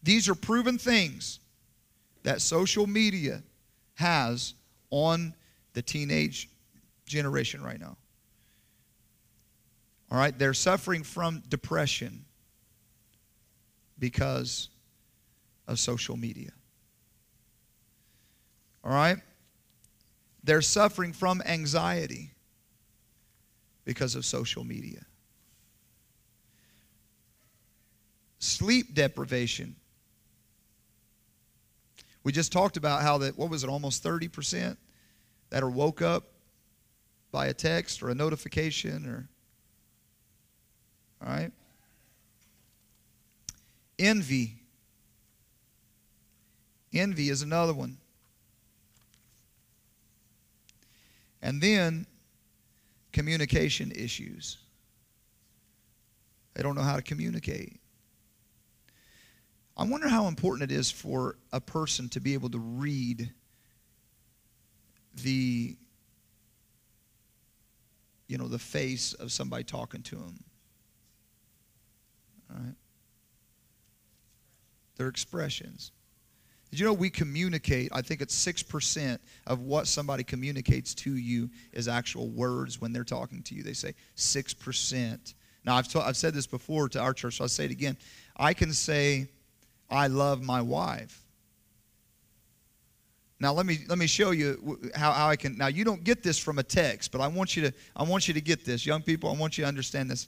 These 0.04 0.28
are 0.28 0.36
proven 0.36 0.78
things 0.78 1.40
that 2.24 2.42
social 2.42 2.86
media 2.86 3.42
has 3.96 4.56
on 4.90 5.34
the 5.74 5.82
teenage 5.82 6.50
generation 7.06 7.64
right 7.64 7.80
now. 7.80 7.96
All 10.12 10.18
right, 10.18 10.38
they're 10.38 10.54
suffering 10.54 11.04
from 11.04 11.42
depression 11.48 12.26
because 13.98 14.68
of 15.68 15.80
social 15.80 16.18
media. 16.18 16.52
All 18.84 18.92
right? 18.92 19.18
They're 20.44 20.62
suffering 20.62 21.14
from 21.14 21.42
anxiety 21.46 22.32
because 23.86 24.16
of 24.16 24.26
social 24.26 24.66
media. 24.66 25.06
Sleep 28.40 28.94
deprivation. 28.94 29.76
We 32.24 32.34
just 32.34 32.52
talked 32.52 32.76
about 32.76 33.02
how 33.02 33.20
that, 33.20 33.38
what 33.38 33.50
was 33.50 33.64
it, 33.64 33.70
almost 33.70 34.04
30% 34.04 34.76
that 35.52 35.64
are 35.64 35.70
woke 35.70 36.02
up 36.02 36.26
by 37.32 37.48
a 37.48 37.54
text 37.54 38.04
or 38.04 38.10
a 38.10 38.16
notification 38.16 39.06
or, 39.06 39.30
all 41.24 41.32
right? 41.32 41.52
Envy. 44.00 44.56
Envy 46.94 47.30
is 47.30 47.42
another 47.42 47.74
one. 47.74 47.98
And 51.42 51.62
then 51.62 52.06
communication 53.12 53.92
issues. 53.92 54.58
They 56.54 56.64
don't 56.64 56.76
know 56.76 56.82
how 56.82 56.96
to 56.96 57.02
communicate. 57.02 57.80
I 59.78 59.84
wonder 59.86 60.08
how 60.08 60.28
important 60.28 60.70
it 60.70 60.76
is 60.76 60.92
for 60.92 61.38
a 61.52 61.62
person 61.62 62.10
to 62.10 62.20
be 62.20 62.34
able 62.34 62.50
to 62.50 62.60
read 62.60 63.32
the 65.24 65.76
you 68.28 68.38
know 68.38 68.48
the 68.48 68.60
face 68.60 69.14
of 69.14 69.32
somebody 69.32 69.64
talking 69.64 70.02
to 70.04 70.16
them. 70.16 70.44
Right? 72.54 72.76
Their 74.98 75.08
expressions. 75.08 75.92
Did 76.70 76.80
you 76.80 76.86
know 76.86 76.94
we 76.94 77.10
communicate? 77.10 77.90
I 77.92 78.02
think 78.02 78.22
it's 78.22 78.46
6% 78.46 79.20
of 79.46 79.60
what 79.60 79.88
somebody 79.88 80.24
communicates 80.24 80.94
to 80.96 81.16
you 81.16 81.50
is 81.74 81.90
actual 81.90 82.30
words 82.30 82.80
when 82.80 82.94
they're 82.94 83.04
talking 83.04 83.44
to 83.44 83.56
you. 83.56 83.62
They 83.62 83.74
say 83.74 83.94
6%. 84.16 85.34
Now, 85.66 85.76
I've, 85.76 85.96
I've 85.98 86.16
said 86.16 86.34
this 86.34 86.48
before 86.48 86.88
to 86.90 87.00
our 87.00 87.14
church, 87.14 87.38
so 87.38 87.44
I'll 87.44 87.50
say 87.50 87.66
it 87.66 87.72
again. 87.72 87.98
I 88.38 88.54
can 88.54 88.72
say, 88.72 89.28
I 89.90 90.08
love 90.08 90.42
my 90.42 90.62
wife. 90.62 91.22
Now 93.42 93.52
let 93.54 93.66
me 93.66 93.80
let 93.88 93.98
me 93.98 94.06
show 94.06 94.30
you 94.30 94.80
how, 94.94 95.12
how 95.12 95.28
I 95.28 95.36
can. 95.36 95.58
Now 95.58 95.66
you 95.66 95.84
don't 95.84 96.04
get 96.04 96.22
this 96.22 96.38
from 96.38 96.60
a 96.60 96.64
text, 96.64 97.12
but 97.12 97.22
I 97.22 97.28
want 97.28 97.58
you 97.58 97.64
to 97.64 97.74
I 97.96 98.04
want 98.04 98.28
you 98.28 98.36
to 98.36 98.42
get 98.42 98.64
this, 98.64 98.86
young 98.86 99.02
people. 99.02 99.32
I 99.32 99.36
want 99.36 99.58
you 99.58 99.64
to 99.64 99.68
understand 99.68 100.12
this. 100.12 100.28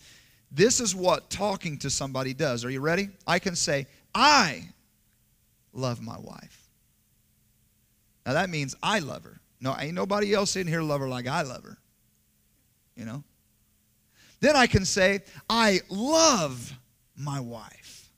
This 0.53 0.79
is 0.79 0.95
what 0.95 1.31
talking 1.31 1.79
to 1.79 1.89
somebody 1.89 2.33
does. 2.35 2.63
Are 2.63 2.69
you 2.69 2.79
ready? 2.79 3.09
I 3.25 3.39
can 3.39 3.55
say, 3.55 3.87
I 4.13 4.69
love 5.73 5.99
my 5.99 6.17
wife. 6.19 6.69
Now 8.25 8.33
that 8.33 8.51
means 8.51 8.75
I 8.83 8.99
love 8.99 9.23
her. 9.23 9.39
No, 9.59 9.75
ain't 9.77 9.95
nobody 9.95 10.33
else 10.33 10.55
in 10.55 10.67
here 10.67 10.83
love 10.83 11.01
her 11.01 11.09
like 11.09 11.27
I 11.27 11.41
love 11.41 11.63
her. 11.63 11.77
you 12.95 13.05
know. 13.05 13.23
Then 14.41 14.55
I 14.55 14.67
can 14.67 14.85
say, 14.85 15.21
I 15.49 15.79
love 15.89 16.73
my 17.15 17.39
wife. 17.39 18.09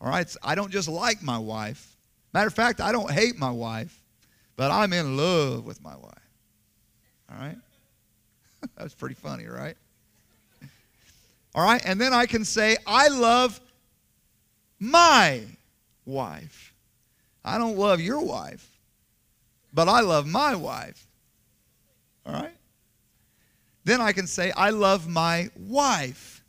All 0.00 0.08
right, 0.08 0.34
I 0.42 0.54
don't 0.54 0.70
just 0.70 0.88
like 0.88 1.22
my 1.22 1.36
wife. 1.38 1.96
Matter 2.32 2.46
of 2.46 2.54
fact, 2.54 2.80
I 2.80 2.92
don't 2.92 3.10
hate 3.10 3.36
my 3.36 3.50
wife, 3.50 4.00
but 4.56 4.70
I'm 4.70 4.92
in 4.92 5.16
love 5.16 5.64
with 5.64 5.82
my 5.82 5.96
wife. 5.96 6.30
All 7.30 7.38
right? 7.38 7.56
That's 8.76 8.94
pretty 8.94 9.16
funny, 9.16 9.46
right? 9.46 9.76
All 11.54 11.64
right, 11.64 11.80
and 11.84 12.00
then 12.00 12.12
I 12.12 12.26
can 12.26 12.44
say, 12.44 12.76
I 12.86 13.08
love 13.08 13.60
my 14.80 15.42
wife. 16.04 16.74
I 17.44 17.58
don't 17.58 17.76
love 17.76 18.00
your 18.00 18.20
wife, 18.20 18.68
but 19.72 19.88
I 19.88 20.00
love 20.00 20.26
my 20.26 20.54
wife. 20.54 21.06
All 22.26 22.32
right? 22.32 22.56
Then 23.84 24.00
I 24.00 24.12
can 24.12 24.26
say, 24.26 24.50
I 24.52 24.70
love 24.70 25.06
my 25.06 25.50
wife. 25.56 26.42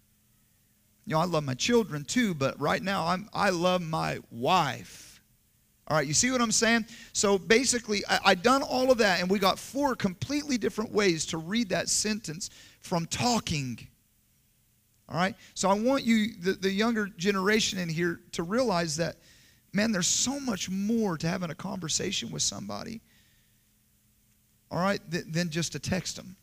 You 1.06 1.15
know, 1.15 1.20
I 1.20 1.26
love 1.26 1.44
my 1.44 1.54
children 1.54 2.04
too, 2.04 2.34
but 2.34 2.60
right 2.60 2.82
now 2.82 3.06
I'm, 3.08 3.30
I 3.34 3.50
love 3.50 3.82
my 3.82 4.20
wife. 4.32 5.22
All 5.88 5.96
right, 5.96 6.08
you 6.08 6.15
see 6.15 6.32
what 6.32 6.41
I'm 6.41 6.52
saying? 6.52 6.88
So 7.13 7.38
basically, 7.38 8.04
I, 8.10 8.20
I 8.26 8.36
done 8.36 8.63
all 8.63 8.89
of 8.91 8.98
that, 8.98 9.22
and 9.22 9.30
we 9.30 9.38
got 9.38 9.60
four 9.60 9.96
completely 9.96 10.58
different 10.58 10.91
ways 10.91 11.28
to 11.28 11.38
read 11.38 11.70
that 11.70 11.89
sentence 11.89 12.50
from 12.80 13.06
talking. 13.06 13.88
All 15.10 15.18
right? 15.18 15.36
So 15.54 15.70
I 15.70 15.74
want 15.74 16.04
you, 16.04 16.34
the, 16.39 16.54
the 16.54 16.72
younger 16.72 17.08
generation 17.18 17.80
in 17.80 17.89
here, 17.89 18.22
to 18.34 18.44
realize 18.44 18.98
that, 18.98 19.18
man, 19.74 19.91
there's 19.91 20.08
so 20.08 20.39
much 20.39 20.70
more 20.70 21.18
to 21.18 21.28
having 21.28 21.52
a 21.52 21.56
conversation 21.56 22.32
with 22.32 22.41
somebody, 22.41 23.02
all 24.72 24.80
right, 24.80 25.00
th- 25.12 25.26
than 25.28 25.50
just 25.50 25.74
to 25.74 25.80
text 25.80 26.15
them. 26.15 26.36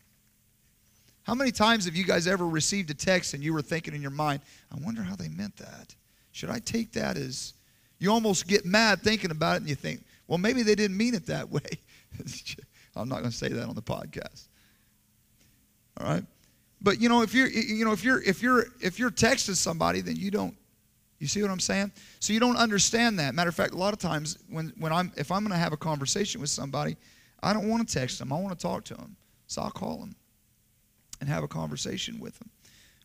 How 1.24 1.34
many 1.34 1.52
times 1.52 1.84
have 1.84 1.96
you 1.96 2.04
guys 2.04 2.26
ever 2.26 2.46
received 2.46 2.90
a 2.90 2.94
text 2.94 3.34
and 3.34 3.42
you 3.42 3.52
were 3.52 3.62
thinking 3.62 3.94
in 3.94 4.02
your 4.02 4.10
mind, 4.10 4.40
I 4.72 4.84
wonder 4.84 5.02
how 5.02 5.16
they 5.16 5.28
meant 5.28 5.56
that? 5.56 5.94
Should 6.32 6.50
I 6.50 6.58
take 6.58 6.92
that 6.92 7.16
as. 7.16 7.54
You 7.98 8.10
almost 8.10 8.48
get 8.48 8.66
mad 8.66 9.00
thinking 9.00 9.30
about 9.30 9.52
it 9.52 9.56
and 9.60 9.68
you 9.68 9.76
think, 9.76 10.02
well, 10.26 10.38
maybe 10.38 10.64
they 10.64 10.74
didn't 10.74 10.96
mean 10.96 11.14
it 11.14 11.26
that 11.26 11.48
way. 11.52 11.60
I'm 12.96 13.08
not 13.08 13.20
going 13.20 13.30
to 13.30 13.36
say 13.36 13.48
that 13.48 13.68
on 13.68 13.76
the 13.76 13.82
podcast. 13.82 14.48
All 16.00 16.08
right? 16.08 16.24
But 16.82 17.00
you 17.00 17.08
know, 17.08 17.22
if 17.22 17.32
you're 17.32 17.48
you 17.48 17.84
know, 17.84 17.92
if 17.92 18.02
you're 18.02 18.22
if 18.22 18.42
you're 18.42 18.66
if 18.80 18.98
you're 18.98 19.10
texting 19.10 19.54
somebody, 19.54 20.00
then 20.00 20.16
you 20.16 20.30
don't 20.30 20.56
you 21.18 21.28
see 21.28 21.40
what 21.40 21.52
I'm 21.52 21.60
saying? 21.60 21.92
So 22.18 22.32
you 22.32 22.40
don't 22.40 22.56
understand 22.56 23.20
that. 23.20 23.34
Matter 23.34 23.48
of 23.48 23.54
fact, 23.54 23.74
a 23.74 23.76
lot 23.76 23.92
of 23.92 24.00
times 24.00 24.38
when 24.48 24.72
when 24.78 24.92
I'm 24.92 25.12
if 25.16 25.30
I'm 25.30 25.42
going 25.42 25.52
to 25.52 25.58
have 25.58 25.72
a 25.72 25.76
conversation 25.76 26.40
with 26.40 26.50
somebody, 26.50 26.96
I 27.42 27.52
don't 27.52 27.68
want 27.68 27.86
to 27.86 27.94
text 27.94 28.18
them. 28.18 28.32
I 28.32 28.40
want 28.40 28.58
to 28.58 28.60
talk 28.60 28.84
to 28.86 28.94
them. 28.94 29.16
So 29.46 29.62
I'll 29.62 29.70
call 29.70 29.98
them 29.98 30.16
and 31.20 31.28
have 31.28 31.44
a 31.44 31.48
conversation 31.48 32.18
with 32.18 32.36
them. 32.40 32.50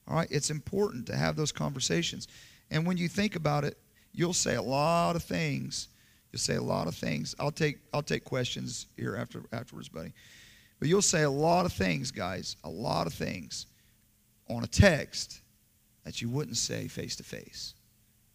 All 0.08 0.16
right? 0.16 0.28
It's 0.32 0.50
important 0.50 1.06
to 1.08 1.16
have 1.16 1.36
those 1.36 1.52
conversations. 1.52 2.28
And 2.72 2.88
when 2.88 2.98
you 2.98 3.08
think 3.08 3.36
about 3.36 3.64
it, 3.64 3.78
you'll 4.14 4.34
say 4.34 4.56
a 4.56 4.62
lot 4.62 5.16
of 5.16 5.24
things. 5.24 5.90
You'll 6.32 6.40
say 6.40 6.56
a 6.56 6.62
lot 6.62 6.88
of 6.88 6.96
things. 6.96 7.36
I'll 7.40 7.52
take 7.52 7.78
I'll 7.94 8.02
take 8.02 8.24
questions 8.24 8.88
here 8.98 9.16
after 9.16 9.44
afterwards, 9.52 9.90
buddy. 9.90 10.14
But 10.80 10.90
you'll 10.90 11.02
say 11.02 11.24
a 11.24 11.30
lot 11.30 11.66
of 11.66 11.74
things, 11.74 12.12
guys, 12.12 12.56
a 12.64 12.70
lot 12.70 13.08
of 13.08 13.14
things 13.14 13.66
on 14.50 14.64
a 14.64 14.68
text 14.68 15.42
that 16.04 16.22
you 16.22 16.30
wouldn't 16.30 16.58
say 16.58 16.88
face 16.88 17.16
to 17.18 17.24
face. 17.24 17.74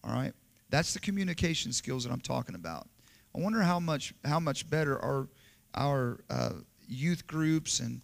All 0.04 0.12
right? 0.12 0.32
That's 0.70 0.92
the 0.92 1.00
communication 1.00 1.72
skills 1.72 2.04
that 2.04 2.12
I'm 2.12 2.20
talking 2.20 2.54
about. 2.54 2.88
I 3.34 3.40
wonder 3.40 3.62
how 3.62 3.80
much 3.80 4.14
how 4.24 4.40
much 4.40 4.68
better 4.68 4.98
our 4.98 5.28
our 5.74 6.20
uh, 6.28 6.52
youth 6.86 7.26
groups 7.26 7.80
and 7.80 8.02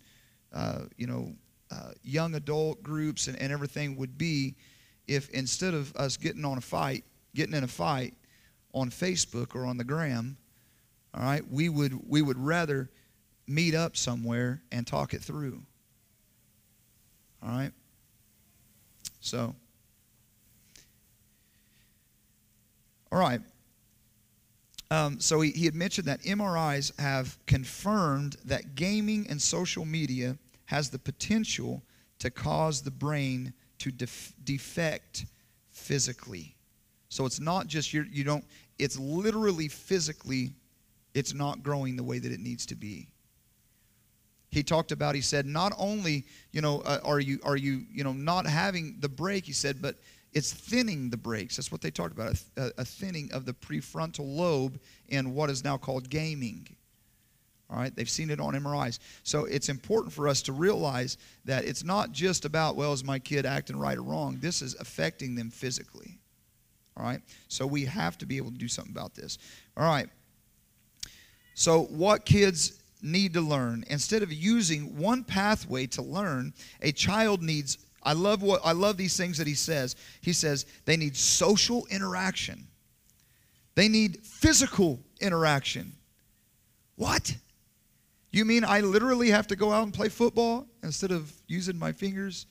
uh, 0.52 0.82
you 0.96 1.06
know 1.06 1.32
uh, 1.70 1.90
young 2.02 2.34
adult 2.34 2.82
groups 2.82 3.26
and, 3.26 3.40
and 3.40 3.52
everything 3.52 3.96
would 3.96 4.16
be 4.16 4.54
if 5.06 5.28
instead 5.30 5.74
of 5.74 5.94
us 5.96 6.16
getting 6.16 6.44
on 6.44 6.58
a 6.58 6.62
fight, 6.62 7.04
getting 7.34 7.54
in 7.54 7.64
a 7.64 7.68
fight 7.68 8.14
on 8.74 8.90
Facebook 8.90 9.54
or 9.54 9.64
on 9.64 9.76
the 9.76 9.84
gram, 9.84 10.36
all 11.14 11.22
right, 11.22 11.42
we 11.50 11.68
would 11.68 11.98
we 12.08 12.22
would 12.22 12.38
rather 12.38 12.90
meet 13.48 13.74
up 13.74 13.96
somewhere 13.96 14.62
and 14.70 14.86
talk 14.86 15.14
it 15.14 15.22
through. 15.22 15.62
All 17.42 17.50
right? 17.50 17.72
So, 19.20 19.54
all 23.10 23.18
right. 23.18 23.40
Um, 24.90 25.20
so 25.20 25.40
he, 25.40 25.50
he 25.50 25.64
had 25.64 25.74
mentioned 25.74 26.06
that 26.08 26.22
MRIs 26.22 26.98
have 26.98 27.38
confirmed 27.46 28.36
that 28.44 28.74
gaming 28.74 29.26
and 29.28 29.40
social 29.40 29.84
media 29.84 30.38
has 30.66 30.90
the 30.90 30.98
potential 30.98 31.82
to 32.18 32.30
cause 32.30 32.82
the 32.82 32.90
brain 32.90 33.52
to 33.78 33.90
def- 33.90 34.32
defect 34.44 35.26
physically. 35.70 36.54
So 37.10 37.26
it's 37.26 37.40
not 37.40 37.66
just 37.66 37.92
you 37.92 38.04
you 38.10 38.24
don't 38.24 38.44
it's 38.78 38.98
literally 38.98 39.68
physically 39.68 40.52
it's 41.14 41.34
not 41.34 41.62
growing 41.62 41.96
the 41.96 42.02
way 42.02 42.18
that 42.18 42.32
it 42.32 42.40
needs 42.40 42.66
to 42.66 42.74
be 42.74 43.08
he 44.50 44.62
talked 44.62 44.92
about 44.92 45.14
he 45.14 45.20
said 45.20 45.46
not 45.46 45.72
only 45.78 46.24
you 46.52 46.60
know 46.60 46.80
uh, 46.80 47.00
are 47.04 47.20
you 47.20 47.38
are 47.42 47.56
you 47.56 47.84
you 47.92 48.04
know 48.04 48.12
not 48.12 48.46
having 48.46 48.96
the 49.00 49.08
break 49.08 49.44
he 49.44 49.52
said 49.52 49.80
but 49.82 49.96
it's 50.32 50.52
thinning 50.52 51.10
the 51.10 51.16
brakes 51.16 51.56
that's 51.56 51.72
what 51.72 51.80
they 51.80 51.90
talked 51.90 52.12
about 52.12 52.40
a, 52.56 52.72
a 52.78 52.84
thinning 52.84 53.30
of 53.32 53.44
the 53.44 53.52
prefrontal 53.52 54.36
lobe 54.36 54.78
in 55.08 55.34
what 55.34 55.50
is 55.50 55.64
now 55.64 55.76
called 55.76 56.08
gaming. 56.10 56.68
All 57.70 57.78
right? 57.78 57.94
They've 57.94 58.08
seen 58.08 58.30
it 58.30 58.40
on 58.40 58.54
mris 58.54 58.98
so 59.22 59.44
it's 59.44 59.68
important 59.68 60.12
for 60.12 60.28
us 60.28 60.42
to 60.42 60.52
realize 60.52 61.18
that 61.44 61.64
it's 61.64 61.84
not 61.84 62.12
just 62.12 62.44
about 62.44 62.76
well 62.76 62.92
is 62.92 63.04
my 63.04 63.18
kid 63.18 63.46
acting 63.46 63.78
right 63.78 63.98
or 63.98 64.02
wrong? 64.02 64.38
This 64.40 64.62
is 64.62 64.74
affecting 64.76 65.34
them 65.34 65.50
physically. 65.50 66.18
All 66.96 67.04
right? 67.04 67.20
So 67.48 67.66
we 67.66 67.84
have 67.84 68.18
to 68.18 68.26
be 68.26 68.36
able 68.36 68.50
to 68.50 68.58
do 68.58 68.68
something 68.68 68.94
about 68.94 69.14
this. 69.14 69.38
All 69.76 69.84
right. 69.84 70.08
So 71.54 71.84
what 71.84 72.24
kids 72.24 72.77
need 73.02 73.34
to 73.34 73.40
learn. 73.40 73.84
Instead 73.88 74.22
of 74.22 74.32
using 74.32 74.96
one 74.96 75.24
pathway 75.24 75.86
to 75.86 76.02
learn, 76.02 76.52
a 76.82 76.92
child 76.92 77.42
needs 77.42 77.78
I 78.02 78.12
love 78.12 78.42
what 78.42 78.60
I 78.64 78.72
love 78.72 78.96
these 78.96 79.16
things 79.16 79.38
that 79.38 79.46
he 79.46 79.54
says. 79.54 79.96
He 80.20 80.32
says 80.32 80.66
they 80.84 80.96
need 80.96 81.16
social 81.16 81.86
interaction. 81.90 82.66
They 83.74 83.88
need 83.88 84.24
physical 84.24 85.00
interaction. 85.20 85.92
What? 86.96 87.36
You 88.30 88.44
mean 88.44 88.64
I 88.64 88.80
literally 88.80 89.30
have 89.30 89.46
to 89.48 89.56
go 89.56 89.72
out 89.72 89.84
and 89.84 89.92
play 89.92 90.08
football 90.08 90.66
instead 90.82 91.10
of 91.10 91.32
using 91.46 91.78
my 91.78 91.92
fingers 91.92 92.46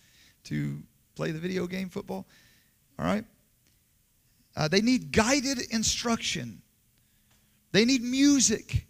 to 0.45 0.81
play 1.15 1.31
the 1.31 1.39
video 1.39 1.67
game 1.67 1.89
football? 1.89 2.27
All 2.97 3.05
right? 3.05 3.25
Uh, 4.55 4.67
they 4.67 4.81
need 4.81 5.11
guided 5.11 5.59
instruction. 5.71 6.61
They 7.71 7.85
need 7.85 8.01
music. 8.01 8.87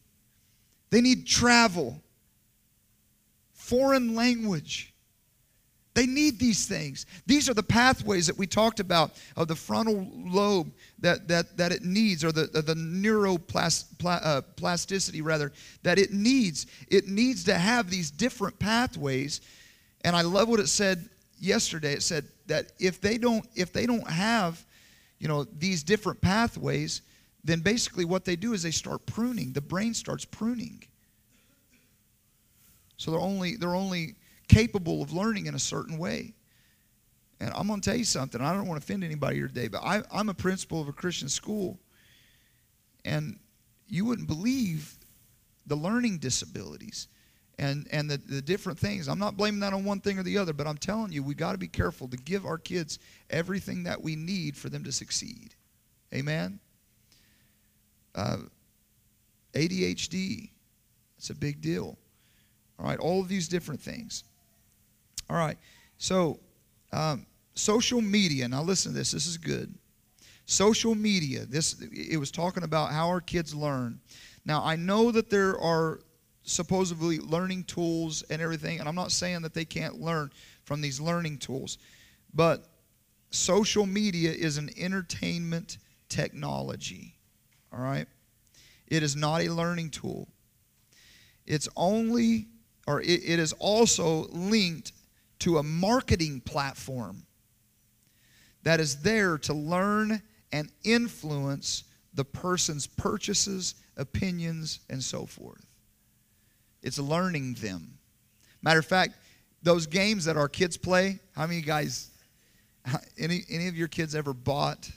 They 0.90 1.02
need 1.02 1.28
travel, 1.28 2.02
foreign 3.54 4.16
language. 4.16 4.94
They 5.94 6.06
need 6.06 6.40
these 6.40 6.66
things. 6.68 7.06
These 7.26 7.50
are 7.50 7.54
the 7.56 7.64
pathways 7.64 8.28
that 8.28 8.38
we 8.38 8.46
talked 8.46 8.80
about 8.80 9.14
of 9.36 9.48
the 9.48 9.56
frontal 9.56 10.08
lobe 10.14 10.72
that, 11.00 11.28
that, 11.28 11.58
that 11.58 11.72
it 11.72 11.84
needs, 11.84 12.24
or 12.24 12.32
the, 12.32 12.46
the 12.46 12.76
neuroplasticity, 12.76 15.20
uh, 15.20 15.24
rather, 15.24 15.52
that 15.82 15.98
it 15.98 16.14
needs. 16.14 16.68
It 16.88 17.08
needs 17.08 17.44
to 17.46 17.56
have 17.56 17.90
these 17.90 18.12
different 18.12 18.60
pathways. 18.60 19.42
And 20.02 20.16
I 20.16 20.22
love 20.22 20.48
what 20.48 20.60
it 20.60 20.68
said 20.68 21.10
yesterday. 21.40 21.94
It 21.94 22.04
said 22.04 22.26
that 22.46 22.74
if 22.80 23.02
they 23.02 23.18
don't, 23.18 23.44
if 23.56 23.74
they 23.74 23.88
don't 23.88 24.08
have, 24.08 24.64
you 25.18 25.28
know, 25.28 25.46
these 25.46 25.82
different 25.82 26.22
pathways, 26.22 27.02
then 27.48 27.62
basically 27.62 28.04
what 28.06 28.26
they 28.26 28.36
do 28.36 28.54
is 28.54 28.62
they 28.62 28.72
start 28.72 29.06
pruning. 29.06 29.54
The 29.54 29.62
brain 29.62 29.94
starts 29.94 30.26
pruning. 30.26 30.84
So 32.98 33.12
they're 33.12 33.20
only 33.20 33.56
they're 33.56 33.76
only 33.76 34.16
capable 34.50 35.02
of 35.02 35.14
learning 35.14 35.46
in 35.46 35.56
a 35.56 35.60
certain 35.60 35.98
way. 35.98 36.34
And 37.40 37.52
I'm 37.56 37.68
going 37.68 37.80
to 37.80 37.90
tell 37.90 37.98
you 37.98 38.04
something. 38.04 38.42
I 38.42 38.54
don't 38.54 38.68
want 38.68 38.82
to 38.82 38.86
offend 38.86 39.04
anybody 39.04 39.38
here 39.38 39.48
today, 39.48 39.68
but 39.68 39.84
I, 39.84 40.02
I'm 40.12 40.28
a 40.28 40.34
principal 40.34 40.82
of 40.82 40.88
a 40.88 40.92
Christian 40.92 41.30
school, 41.30 41.80
and 43.06 43.38
you 43.88 44.06
wouldn't 44.06 44.28
believe 44.28 44.98
the 45.68 45.76
learning 45.76 46.18
disabilities 46.18 47.08
and 47.60 47.88
and 47.92 48.10
the, 48.10 48.18
the 48.18 48.42
different 48.42 48.80
things. 48.80 49.08
I'm 49.08 49.20
not 49.20 49.38
blaming 49.38 49.60
that 49.62 49.74
on 49.74 49.86
one 49.86 50.00
thing 50.02 50.18
or 50.18 50.24
the 50.24 50.38
other, 50.40 50.52
but 50.52 50.68
I'm 50.68 50.78
telling 50.78 51.12
you, 51.14 51.24
we 51.24 51.36
got 51.36 51.52
to 51.52 51.58
be 51.58 51.68
careful 51.68 52.08
to 52.10 52.18
give 52.18 52.46
our 52.46 52.58
kids 52.58 52.98
everything 53.30 53.84
that 53.84 54.02
we 54.02 54.16
need 54.16 54.58
for 54.58 54.70
them 54.70 54.84
to 54.84 54.92
succeed. 54.92 55.54
Amen 56.14 56.60
uh, 58.18 58.38
ADHD. 59.54 60.50
It's 61.18 61.30
a 61.30 61.36
big 61.36 61.62
deal. 61.62 61.98
All 62.80 62.86
right, 62.86 63.00
all 63.00 63.22
of 63.22 63.28
these 63.28 63.48
different 63.48 63.82
things. 63.82 64.24
All 65.30 65.38
right, 65.38 65.58
so 65.98 66.40
um, 66.92 67.26
social 67.56 68.02
media. 68.02 68.48
Now 68.48 68.62
listen 68.62 68.92
to 68.92 68.98
this. 68.98 69.12
This 69.12 69.28
is 69.28 69.38
good. 69.38 69.74
Social 70.46 70.96
media. 70.96 71.46
This 71.46 71.82
it 71.92 72.20
was 72.20 72.32
talking 72.32 72.64
about 72.64 72.92
how 72.92 73.08
our 73.08 73.22
kids 73.22 73.54
learn. 73.54 74.00
Now 74.46 74.64
I 74.64 74.76
know 74.76 75.12
that 75.12 75.30
there 75.30 75.60
are 75.60 76.00
supposedly 76.44 77.20
learning 77.20 77.66
tools 77.66 78.24
and 78.30 78.42
everything, 78.42 78.80
and 78.80 78.88
I'm 78.88 78.96
not 78.96 79.12
saying 79.12 79.42
that 79.42 79.54
they 79.54 79.66
can't 79.66 80.00
learn 80.00 80.32
from 80.64 80.82
these 80.82 81.00
learning 81.00 81.40
tools, 81.40 81.78
but 82.34 82.66
social 83.32 83.86
media 83.86 84.32
is 84.32 84.58
an 84.58 84.70
entertainment 84.78 85.78
technology. 86.10 87.17
All 87.74 87.80
right? 87.80 88.08
It 88.88 89.04
is 89.04 89.16
not 89.16 89.42
a 89.42 89.50
learning 89.50 89.90
tool. 89.90 90.28
It's 91.46 91.68
only, 91.76 92.48
or 92.88 93.02
it, 93.02 93.22
it 93.26 93.40
is 93.40 93.54
also 93.54 94.28
linked 94.30 94.92
to 95.40 95.58
a 95.58 95.64
marketing 95.64 96.42
platform 96.42 97.24
that 98.64 98.80
is 98.80 98.98
there 98.98 99.38
to 99.38 99.54
learn 99.54 100.22
and 100.52 100.72
influence 100.84 101.84
the 102.14 102.26
person's 102.26 102.88
purchases, 102.88 103.76
opinions, 103.96 104.80
and 104.90 105.02
so 105.02 105.26
forth. 105.26 105.66
It's 106.82 107.00
learning 107.00 107.56
them. 107.56 107.98
Matter 108.62 108.80
of 108.80 108.86
fact, 108.86 109.16
those 109.62 109.88
games 109.88 110.26
that 110.26 110.38
our 110.38 110.50
kids 110.50 110.78
play, 110.78 111.20
how 111.36 111.48
many 111.48 111.62
guys, 111.62 112.10
any, 113.18 113.44
any 113.50 113.68
of 113.68 113.78
your 113.78 113.88
kids 113.88 114.16
ever 114.16 114.34
bought 114.34 114.90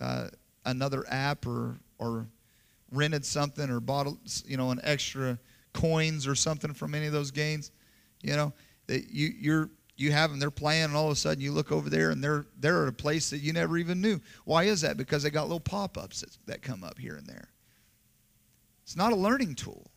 uh, 0.00 0.28
another 0.68 1.04
app 1.08 1.46
or, 1.46 1.78
or 1.98 2.26
rented 2.92 3.24
something 3.24 3.68
or 3.70 3.80
bought 3.80 4.06
you 4.46 4.56
know 4.56 4.70
an 4.70 4.80
extra 4.82 5.38
coins 5.72 6.26
or 6.26 6.34
something 6.34 6.72
from 6.72 6.94
any 6.94 7.06
of 7.06 7.12
those 7.12 7.30
games 7.30 7.70
you 8.22 8.34
know 8.34 8.52
that 8.86 9.10
you 9.10 9.32
you're 9.38 9.70
you 9.96 10.12
have 10.12 10.30
them 10.30 10.38
they're 10.38 10.50
playing 10.50 10.84
and 10.84 10.96
all 10.96 11.06
of 11.06 11.12
a 11.12 11.16
sudden 11.16 11.42
you 11.42 11.52
look 11.52 11.72
over 11.72 11.90
there 11.90 12.10
and 12.10 12.22
they're 12.22 12.46
they're 12.60 12.84
at 12.84 12.88
a 12.88 12.92
place 12.92 13.30
that 13.30 13.38
you 13.38 13.52
never 13.52 13.76
even 13.76 14.00
knew. 14.00 14.20
Why 14.44 14.64
is 14.64 14.80
that? 14.82 14.96
Because 14.96 15.24
they 15.24 15.30
got 15.30 15.42
little 15.42 15.58
pop-ups 15.58 16.20
that, 16.20 16.38
that 16.46 16.62
come 16.62 16.84
up 16.84 16.98
here 16.98 17.16
and 17.16 17.26
there. 17.26 17.48
It's 18.84 18.96
not 18.96 19.12
a 19.12 19.16
learning 19.16 19.56
tool 19.56 19.90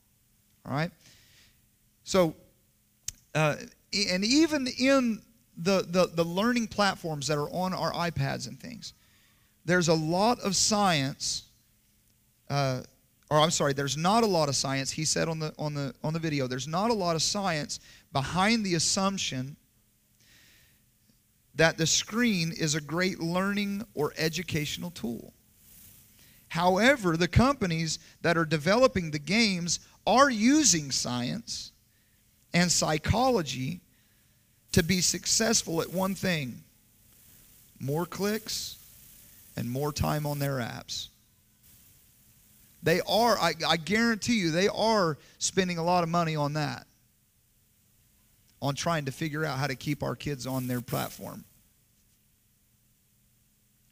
all 0.66 0.74
right? 0.74 0.92
So 2.04 2.36
uh, 3.34 3.56
and 4.10 4.24
even 4.26 4.68
in 4.68 5.22
the, 5.58 5.86
the 5.88 6.10
the 6.14 6.26
learning 6.26 6.68
platforms 6.68 7.28
that 7.28 7.38
are 7.38 7.50
on 7.50 7.74
our 7.74 7.92
ipads 7.94 8.48
and 8.48 8.60
things 8.60 8.94
there's 9.66 9.88
a 9.88 9.94
lot 9.94 10.40
of 10.40 10.56
science 10.56 11.44
uh, 12.50 12.82
or 13.32 13.40
I'm 13.40 13.50
sorry, 13.50 13.72
there's 13.72 13.96
not 13.96 14.26
a 14.26 14.28
lot 14.28 14.50
of 14.50 14.58
science. 14.58 14.92
He 14.92 15.06
said 15.06 15.30
on 15.30 15.40
the 15.40 15.54
on 15.58 15.74
the 15.74 15.96
on 16.04 16.12
the 16.12 16.20
video, 16.20 16.48
there's 16.48 16.68
not 16.68 16.92
a 16.92 16.94
lot 16.94 17.16
of 17.16 17.24
science 17.24 17.80
behind 18.12 18.66
the 18.66 18.76
assumption 18.76 19.56
that 21.56 21.78
the 21.78 21.88
screen 21.88 22.52
is 22.52 22.76
a 22.76 22.82
great 22.82 23.22
learning 23.22 23.86
or 23.94 24.14
educational 24.18 24.92
tool. 24.92 25.32
However, 26.50 27.16
the 27.16 27.30
companies 27.30 28.00
that 28.22 28.38
are 28.38 28.44
developing 28.44 29.12
the 29.12 29.20
games 29.20 29.80
are 30.06 30.30
using 30.30 30.92
science 30.92 31.72
and 32.54 32.70
psychology 32.70 33.80
to 34.74 34.84
be 34.84 35.00
successful 35.00 35.82
at 35.82 35.90
one 35.90 36.16
thing 36.16 36.62
more 37.80 38.06
clicks 38.06 38.78
and 39.62 39.70
more 39.70 39.94
time 39.94 40.26
on 40.26 40.40
their 40.40 40.56
apps. 40.56 41.10
They 42.82 43.00
are, 43.02 43.38
I, 43.38 43.54
I 43.68 43.78
guarantee 43.78 44.40
you, 44.40 44.50
they 44.50 44.68
are 44.68 45.20
spending 45.38 45.78
a 45.78 45.84
lot 45.84 46.02
of 46.02 46.10
money 46.10 46.36
on 46.36 46.54
that, 46.54 46.88
on 48.60 48.74
trying 48.74 49.06
to 49.06 49.12
figure 49.12 49.46
out 49.46 49.60
how 49.60 49.68
to 49.68 49.76
keep 49.76 50.02
our 50.02 50.16
kids 50.16 50.48
on 50.48 50.66
their 50.66 50.82
platform. 50.82 51.46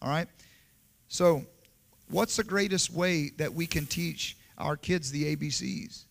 All 0.02 0.10
right? 0.10 0.28
So, 1.08 1.44
what's 2.10 2.36
the 2.36 2.44
greatest 2.44 2.92
way 2.92 3.30
that 3.38 3.54
we 3.54 3.68
can 3.68 3.86
teach 3.86 4.38
our 4.58 4.76
kids 4.76 5.12
the 5.12 5.36
ABCs? 5.36 6.06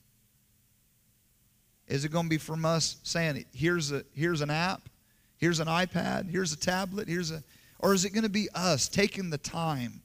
Is 1.89 2.05
it 2.05 2.13
going 2.13 2.27
to 2.27 2.31
be 2.31 2.39
from 2.39 2.65
us 2.65 2.99
saying, 3.03 3.45
here's, 3.53 3.91
a, 3.91 4.05
here's 4.15 4.41
an 4.41 4.51
app, 4.51 4.89
here's 5.37 5.59
an 5.59 5.67
iPad, 5.67 6.31
here's 6.31 6.53
a 6.53 6.57
tablet, 6.57 7.09
here's 7.09 7.33
a, 7.33 7.43
or 7.79 7.95
is 7.95 8.05
it 8.05 8.11
going 8.11 8.25
to 8.25 8.29
be 8.29 8.49
us 8.55 8.89
taking 8.89 9.31
the 9.31 9.39
time 9.39 10.03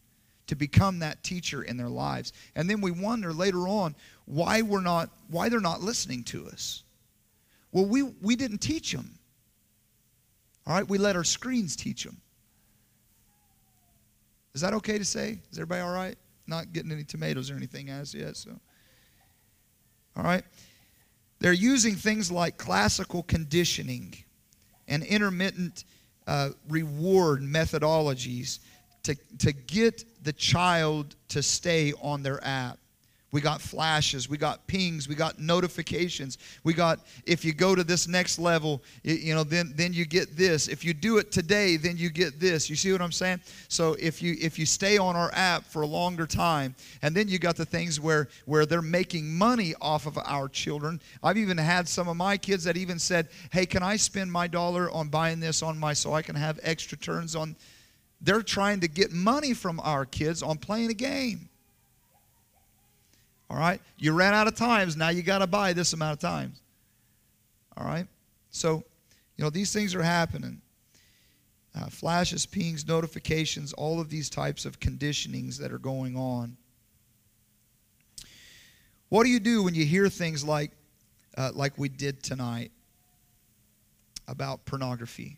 to 0.47 0.55
become 0.55 0.99
that 0.99 1.23
teacher 1.23 1.63
in 1.63 1.77
their 1.77 1.89
lives. 1.89 2.33
And 2.55 2.69
then 2.69 2.81
we 2.81 2.91
wonder 2.91 3.33
later 3.33 3.67
on 3.67 3.95
why 4.25 4.61
we're 4.61 4.81
not 4.81 5.09
why 5.29 5.49
they're 5.49 5.59
not 5.59 5.81
listening 5.81 6.23
to 6.25 6.47
us. 6.47 6.83
Well, 7.71 7.85
we 7.85 8.03
we 8.03 8.35
didn't 8.35 8.59
teach 8.59 8.91
them. 8.91 9.17
All 10.65 10.75
right, 10.75 10.87
we 10.87 10.97
let 10.97 11.15
our 11.15 11.23
screens 11.23 11.75
teach 11.75 12.03
them. 12.03 12.17
Is 14.53 14.61
that 14.61 14.73
okay 14.75 14.97
to 14.97 15.05
say? 15.05 15.39
Is 15.51 15.57
everybody 15.57 15.81
all 15.81 15.93
right? 15.93 16.17
Not 16.45 16.73
getting 16.73 16.91
any 16.91 17.03
tomatoes 17.03 17.49
or 17.49 17.55
anything 17.55 17.89
as 17.89 18.13
yet, 18.13 18.37
so. 18.37 18.51
All 20.15 20.23
right. 20.23 20.43
They're 21.39 21.51
using 21.51 21.95
things 21.95 22.31
like 22.31 22.57
classical 22.57 23.23
conditioning 23.23 24.13
and 24.87 25.03
intermittent 25.03 25.83
uh, 26.27 26.49
reward 26.69 27.41
methodologies 27.41 28.59
to, 29.03 29.15
to 29.39 29.51
get 29.51 30.03
the 30.23 30.33
child 30.33 31.15
to 31.29 31.43
stay 31.43 31.93
on 32.01 32.23
their 32.23 32.43
app. 32.45 32.77
We 33.33 33.41
got 33.41 33.61
flashes, 33.61 34.29
we 34.29 34.37
got 34.37 34.65
pings, 34.67 35.09
we 35.09 35.15
got 35.15 35.39
notifications. 35.39 36.37
We 36.63 36.75
got 36.75 36.99
if 37.25 37.43
you 37.43 37.51
go 37.51 37.73
to 37.73 37.83
this 37.83 38.07
next 38.07 38.37
level, 38.37 38.83
you, 39.01 39.15
you, 39.15 39.35
know, 39.35 39.43
then 39.43 39.73
then 39.75 39.91
you 39.91 40.05
get 40.05 40.37
this. 40.37 40.67
If 40.67 40.85
you 40.85 40.93
do 40.93 41.17
it 41.17 41.31
today, 41.31 41.75
then 41.75 41.97
you 41.97 42.11
get 42.11 42.39
this. 42.39 42.69
You 42.69 42.75
see 42.75 42.91
what 42.91 43.01
I'm 43.01 43.11
saying? 43.11 43.41
So 43.69 43.95
if 43.99 44.21
you 44.21 44.35
if 44.39 44.59
you 44.59 44.67
stay 44.67 44.99
on 44.99 45.15
our 45.15 45.31
app 45.33 45.65
for 45.65 45.81
a 45.81 45.87
longer 45.87 46.27
time, 46.27 46.75
and 47.01 47.15
then 47.15 47.27
you 47.27 47.39
got 47.39 47.55
the 47.55 47.65
things 47.65 47.99
where 47.99 48.29
where 48.45 48.67
they're 48.67 48.83
making 48.83 49.33
money 49.33 49.73
off 49.81 50.05
of 50.05 50.15
our 50.25 50.47
children. 50.47 51.01
I've 51.23 51.37
even 51.37 51.57
had 51.57 51.89
some 51.89 52.07
of 52.07 52.15
my 52.15 52.37
kids 52.37 52.65
that 52.65 52.77
even 52.77 52.99
said, 52.99 53.29
"Hey, 53.51 53.65
can 53.65 53.81
I 53.81 53.95
spend 53.95 54.31
my 54.31 54.45
dollar 54.45 54.91
on 54.91 55.09
buying 55.09 55.39
this 55.39 55.63
on 55.63 55.79
my 55.79 55.93
so 55.93 56.13
I 56.13 56.21
can 56.21 56.35
have 56.35 56.59
extra 56.61 56.99
turns 56.99 57.35
on 57.35 57.55
they're 58.21 58.41
trying 58.41 58.79
to 58.79 58.87
get 58.87 59.11
money 59.11 59.53
from 59.53 59.81
our 59.81 60.05
kids 60.05 60.41
on 60.41 60.57
playing 60.57 60.89
a 60.89 60.93
game. 60.93 61.49
All 63.53 63.59
right? 63.59 63.79
You 63.99 64.13
ran 64.13 64.33
out 64.33 64.47
of 64.47 64.55
times. 64.55 64.97
Now 64.97 65.09
you 65.09 65.21
got 65.21 65.39
to 65.39 65.47
buy 65.47 65.73
this 65.73 65.93
amount 65.93 66.13
of 66.13 66.19
times. 66.19 66.59
All 67.77 67.85
right? 67.85 68.07
So, 68.49 68.83
you 69.37 69.43
know, 69.43 69.51
these 69.51 69.71
things 69.71 69.93
are 69.93 70.01
happening. 70.01 70.59
Uh, 71.75 71.85
flashes, 71.85 72.47
pings, 72.47 72.87
notifications, 72.87 73.71
all 73.73 73.99
of 73.99 74.09
these 74.09 74.27
types 74.27 74.65
of 74.65 74.79
conditionings 74.79 75.57
that 75.57 75.71
are 75.71 75.77
going 75.77 76.15
on. 76.15 76.57
What 79.09 79.23
do 79.23 79.29
you 79.29 79.39
do 79.39 79.61
when 79.61 79.75
you 79.75 79.85
hear 79.85 80.09
things 80.09 80.43
like, 80.43 80.71
uh, 81.37 81.51
like 81.53 81.77
we 81.77 81.89
did 81.89 82.23
tonight 82.23 82.71
about 84.27 84.65
pornography, 84.65 85.37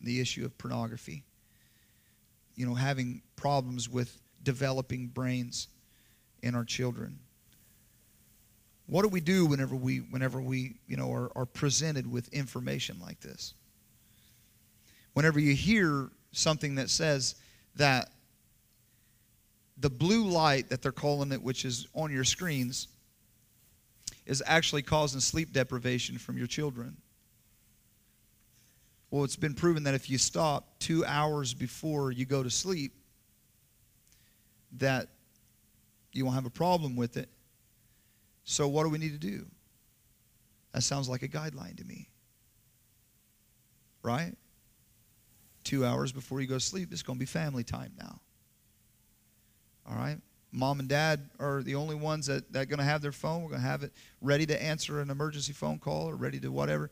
the 0.00 0.20
issue 0.20 0.46
of 0.46 0.56
pornography? 0.56 1.24
you 2.60 2.66
know, 2.66 2.74
having 2.74 3.22
problems 3.36 3.88
with 3.88 4.20
developing 4.42 5.06
brains 5.06 5.68
in 6.42 6.54
our 6.54 6.64
children. 6.64 7.18
What 8.86 9.02
do 9.02 9.08
we 9.08 9.20
do 9.20 9.46
whenever 9.46 9.76
we, 9.76 9.98
whenever 9.98 10.40
we 10.40 10.74
you 10.88 10.96
know, 10.96 11.12
are, 11.12 11.30
are 11.36 11.46
presented 11.46 12.10
with 12.10 12.28
information 12.32 12.98
like 13.00 13.20
this? 13.20 13.54
Whenever 15.12 15.38
you 15.38 15.54
hear 15.54 16.10
something 16.32 16.74
that 16.76 16.90
says 16.90 17.36
that 17.76 18.10
the 19.78 19.90
blue 19.90 20.24
light 20.24 20.68
that 20.68 20.82
they're 20.82 20.92
calling 20.92 21.32
it, 21.32 21.42
which 21.42 21.64
is 21.64 21.86
on 21.94 22.10
your 22.10 22.24
screens, 22.24 22.88
is 24.26 24.42
actually 24.46 24.82
causing 24.82 25.20
sleep 25.20 25.52
deprivation 25.52 26.18
from 26.18 26.36
your 26.36 26.46
children. 26.46 26.96
Well, 29.10 29.24
it's 29.24 29.36
been 29.36 29.54
proven 29.54 29.84
that 29.84 29.94
if 29.94 30.08
you 30.08 30.18
stop 30.18 30.78
two 30.78 31.04
hours 31.04 31.54
before 31.54 32.12
you 32.12 32.24
go 32.24 32.42
to 32.42 32.50
sleep, 32.50 32.92
that 34.78 35.08
you 36.12 36.24
won't 36.24 36.34
have 36.34 36.46
a 36.46 36.50
problem 36.50 36.96
with 36.96 37.16
it. 37.16 37.28
So, 38.44 38.68
what 38.68 38.84
do 38.84 38.90
we 38.90 38.98
need 38.98 39.12
to 39.12 39.18
do? 39.18 39.46
That 40.72 40.82
sounds 40.82 41.08
like 41.08 41.22
a 41.22 41.28
guideline 41.28 41.76
to 41.76 41.84
me. 41.84 42.08
Right? 44.02 44.34
Two 45.64 45.84
hours 45.84 46.12
before 46.12 46.40
you 46.40 46.46
go 46.46 46.54
to 46.54 46.60
sleep, 46.60 46.88
it's 46.92 47.02
going 47.02 47.18
to 47.18 47.20
be 47.20 47.26
family 47.26 47.64
time 47.64 47.92
now. 47.98 48.20
All 49.88 49.96
right? 49.96 50.16
Mom 50.52 50.80
and 50.80 50.88
dad 50.88 51.28
are 51.38 51.62
the 51.62 51.76
only 51.76 51.94
ones 51.94 52.26
that, 52.26 52.52
that 52.52 52.62
are 52.62 52.66
going 52.66 52.78
to 52.78 52.84
have 52.84 53.02
their 53.02 53.12
phone. 53.12 53.42
We're 53.42 53.50
going 53.50 53.62
to 53.62 53.68
have 53.68 53.82
it 53.82 53.92
ready 54.20 54.46
to 54.46 54.60
answer 54.60 55.00
an 55.00 55.10
emergency 55.10 55.52
phone 55.52 55.78
call 55.78 56.08
or 56.08 56.16
ready 56.16 56.40
to 56.40 56.50
whatever 56.50 56.90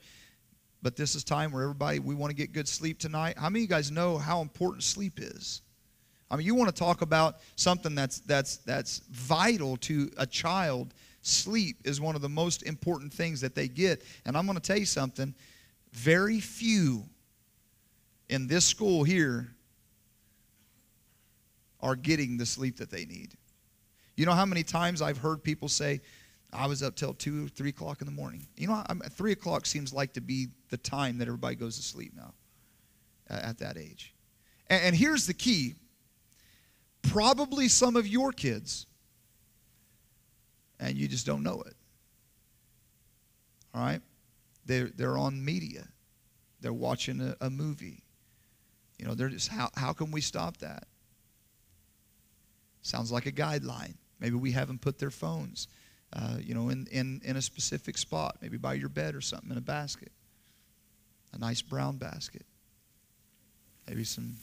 but 0.82 0.96
this 0.96 1.14
is 1.14 1.24
time 1.24 1.52
where 1.52 1.62
everybody 1.62 1.98
we 1.98 2.14
want 2.14 2.30
to 2.30 2.36
get 2.36 2.52
good 2.52 2.68
sleep 2.68 2.98
tonight 2.98 3.36
how 3.36 3.48
many 3.48 3.60
of 3.60 3.62
you 3.62 3.68
guys 3.68 3.90
know 3.90 4.18
how 4.18 4.40
important 4.40 4.82
sleep 4.82 5.18
is 5.18 5.62
i 6.30 6.36
mean 6.36 6.46
you 6.46 6.54
want 6.54 6.68
to 6.68 6.74
talk 6.74 7.02
about 7.02 7.36
something 7.56 7.94
that's 7.94 8.20
that's 8.20 8.58
that's 8.58 9.00
vital 9.10 9.76
to 9.76 10.10
a 10.18 10.26
child 10.26 10.94
sleep 11.22 11.76
is 11.84 12.00
one 12.00 12.14
of 12.14 12.22
the 12.22 12.28
most 12.28 12.62
important 12.62 13.12
things 13.12 13.40
that 13.40 13.54
they 13.54 13.68
get 13.68 14.02
and 14.24 14.36
i'm 14.36 14.46
going 14.46 14.56
to 14.56 14.62
tell 14.62 14.78
you 14.78 14.86
something 14.86 15.34
very 15.92 16.40
few 16.40 17.04
in 18.28 18.46
this 18.46 18.64
school 18.64 19.04
here 19.04 19.48
are 21.80 21.96
getting 21.96 22.36
the 22.36 22.46
sleep 22.46 22.76
that 22.76 22.90
they 22.90 23.04
need 23.04 23.34
you 24.16 24.26
know 24.26 24.32
how 24.32 24.46
many 24.46 24.62
times 24.62 25.02
i've 25.02 25.18
heard 25.18 25.42
people 25.42 25.68
say 25.68 26.00
I 26.52 26.66
was 26.66 26.82
up 26.82 26.96
till 26.96 27.14
two, 27.14 27.48
three 27.48 27.70
o'clock 27.70 28.00
in 28.00 28.06
the 28.06 28.12
morning. 28.12 28.46
You 28.56 28.68
know, 28.68 28.82
I'm, 28.88 29.00
three 29.00 29.32
o'clock 29.32 29.66
seems 29.66 29.92
like 29.92 30.14
to 30.14 30.20
be 30.20 30.48
the 30.70 30.78
time 30.78 31.18
that 31.18 31.28
everybody 31.28 31.56
goes 31.56 31.76
to 31.76 31.82
sleep 31.82 32.12
now, 32.16 32.32
at, 33.28 33.42
at 33.42 33.58
that 33.58 33.76
age. 33.76 34.14
And 34.70 34.94
here's 34.94 35.26
the 35.26 35.34
key: 35.34 35.74
probably 37.10 37.68
some 37.68 37.96
of 37.96 38.06
your 38.06 38.32
kids, 38.32 38.86
and 40.80 40.96
you 40.96 41.08
just 41.08 41.26
don't 41.26 41.42
know 41.42 41.62
it. 41.62 41.74
All 43.74 43.82
right, 43.82 44.00
they're 44.66 44.90
they're 44.96 45.18
on 45.18 45.44
media, 45.44 45.86
they're 46.60 46.72
watching 46.72 47.20
a, 47.20 47.36
a 47.40 47.50
movie. 47.50 48.02
You 48.98 49.06
know, 49.06 49.14
they're 49.14 49.28
just 49.28 49.48
how 49.48 49.70
how 49.76 49.92
can 49.92 50.10
we 50.10 50.20
stop 50.20 50.58
that? 50.58 50.86
Sounds 52.82 53.12
like 53.12 53.26
a 53.26 53.32
guideline. 53.32 53.94
Maybe 54.20 54.36
we 54.36 54.52
haven't 54.52 54.80
put 54.80 54.98
their 54.98 55.10
phones 55.10 55.68
uh, 56.12 56.36
you 56.42 56.54
know, 56.54 56.68
in, 56.70 56.86
in, 56.90 57.20
in 57.24 57.36
a 57.36 57.42
specific 57.42 57.98
spot, 57.98 58.38
maybe 58.40 58.56
by 58.56 58.74
your 58.74 58.88
bed 58.88 59.14
or 59.14 59.20
something 59.20 59.50
in 59.50 59.58
a 59.58 59.62
basket, 59.62 60.12
a 61.32 61.38
nice 61.38 61.60
brown 61.60 61.98
basket. 61.98 62.46
Maybe 63.86 64.04
some 64.04 64.36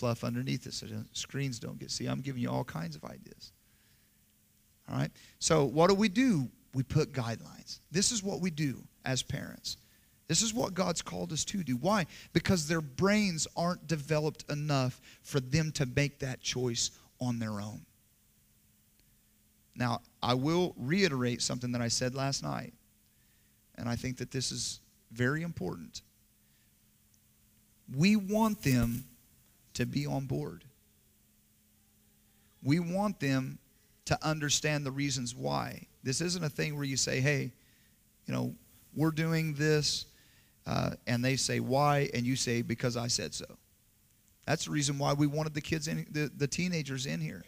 fluff 0.00 0.24
underneath 0.24 0.66
it 0.66 0.72
so 0.72 0.86
screens 1.12 1.58
don't 1.58 1.78
get. 1.78 1.90
See, 1.90 2.06
I'm 2.06 2.22
giving 2.22 2.40
you 2.42 2.50
all 2.50 2.64
kinds 2.64 2.96
of 2.96 3.04
ideas. 3.04 3.52
All 4.90 4.96
right? 4.96 5.10
So, 5.38 5.66
what 5.66 5.88
do 5.88 5.94
we 5.94 6.08
do? 6.08 6.48
We 6.74 6.82
put 6.82 7.12
guidelines. 7.12 7.80
This 7.90 8.10
is 8.10 8.22
what 8.22 8.40
we 8.40 8.50
do 8.50 8.82
as 9.04 9.22
parents. 9.22 9.76
This 10.26 10.40
is 10.40 10.54
what 10.54 10.72
God's 10.72 11.02
called 11.02 11.32
us 11.32 11.44
to 11.46 11.62
do. 11.62 11.76
Why? 11.76 12.06
Because 12.32 12.66
their 12.66 12.80
brains 12.80 13.46
aren't 13.56 13.86
developed 13.86 14.50
enough 14.50 15.00
for 15.22 15.38
them 15.40 15.70
to 15.72 15.86
make 15.86 16.20
that 16.20 16.40
choice 16.40 16.92
on 17.20 17.38
their 17.38 17.60
own. 17.60 17.84
Now, 19.76 20.00
I 20.22 20.34
will 20.34 20.74
reiterate 20.78 21.42
something 21.42 21.72
that 21.72 21.82
I 21.82 21.88
said 21.88 22.14
last 22.14 22.42
night, 22.42 22.72
and 23.76 23.88
I 23.88 23.96
think 23.96 24.16
that 24.18 24.30
this 24.30 24.50
is 24.50 24.80
very 25.12 25.42
important. 25.42 26.00
We 27.94 28.16
want 28.16 28.62
them 28.62 29.04
to 29.74 29.86
be 29.86 30.06
on 30.06 30.26
board. 30.26 30.64
We 32.62 32.80
want 32.80 33.20
them 33.20 33.58
to 34.06 34.18
understand 34.26 34.84
the 34.84 34.90
reasons 34.90 35.34
why. 35.34 35.86
This 36.02 36.20
isn't 36.20 36.42
a 36.44 36.48
thing 36.48 36.76
where 36.76 36.84
you 36.84 36.96
say, 36.96 37.20
hey, 37.20 37.52
you 38.26 38.34
know, 38.34 38.54
we're 38.94 39.12
doing 39.12 39.54
this, 39.54 40.06
uh, 40.66 40.90
and 41.06 41.24
they 41.24 41.36
say, 41.36 41.60
why? 41.60 42.10
And 42.12 42.26
you 42.26 42.36
say, 42.36 42.62
because 42.62 42.96
I 42.96 43.06
said 43.06 43.34
so. 43.34 43.46
That's 44.46 44.64
the 44.64 44.72
reason 44.72 44.98
why 44.98 45.12
we 45.12 45.26
wanted 45.26 45.54
the 45.54 45.60
kids 45.60 45.88
in, 45.88 46.06
the, 46.10 46.30
the 46.36 46.46
teenagers 46.46 47.06
in 47.06 47.20
here 47.20 47.44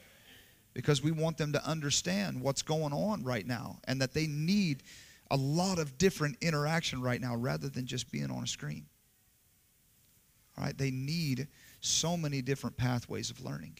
because 0.75 1.03
we 1.03 1.11
want 1.11 1.37
them 1.37 1.53
to 1.53 1.66
understand 1.66 2.41
what's 2.41 2.62
going 2.62 2.93
on 2.93 3.23
right 3.25 3.47
now 3.47 3.79
and 3.85 4.01
that 4.01 4.14
they 4.14 4.27
need 4.27 4.83
a 5.31 5.37
lot 5.37 5.79
of 5.79 5.99
different 5.99 6.37
interaction 6.41 7.01
right 7.01 7.20
now 7.20 7.35
rather 7.35 7.68
than 7.68 7.87
just 7.87 8.11
being 8.11 8.31
on 8.31 8.45
a 8.45 8.47
screen. 8.47 8.87
All 10.57 10.64
right? 10.64 10.77
They 10.77 10.91
need 10.91 11.49
so 11.83 12.16
many 12.16 12.41
different 12.41 12.76
pathways 12.76 13.28
of 13.30 13.45
learning. 13.45 13.76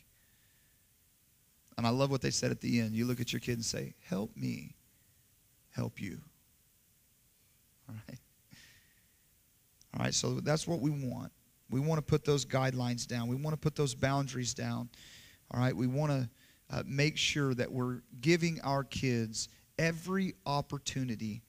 And 1.79 1.87
I 1.87 1.91
love 1.91 2.11
what 2.11 2.21
they 2.21 2.31
said 2.31 2.51
at 2.51 2.61
the 2.61 2.81
end. 2.81 2.95
You 2.95 3.07
look 3.07 3.21
at 3.21 3.33
your 3.33 3.41
kid 3.41 3.55
and 3.55 3.65
say, 3.65 3.95
Help 4.05 4.37
me 4.37 4.75
help 5.71 6.01
you. 6.01 6.19
All 7.89 7.95
right? 8.09 8.19
All 9.97 10.05
right, 10.05 10.15
so 10.15 10.41
that's 10.41 10.67
what 10.67 10.81
we 10.81 10.91
want. 10.91 11.33
We 11.71 11.81
want 11.81 11.99
to 11.99 12.03
put 12.03 12.25
those 12.25 12.45
guidelines 12.45 13.07
down. 13.07 13.29
We 13.29 13.37
want 13.37 13.55
to 13.55 13.59
put 13.59 13.75
those 13.75 13.95
boundaries 13.95 14.53
down. 14.53 14.91
All 15.51 15.61
right, 15.61 15.75
we 15.75 15.87
want 15.87 16.13
to 16.13 16.29
uh, 16.71 16.83
make 16.87 17.17
sure 17.17 17.55
that 17.55 17.71
we're 17.71 18.03
giving 18.21 18.61
our 18.63 18.85
kids 18.85 19.49
every 19.79 20.35
opportunity 20.45 21.43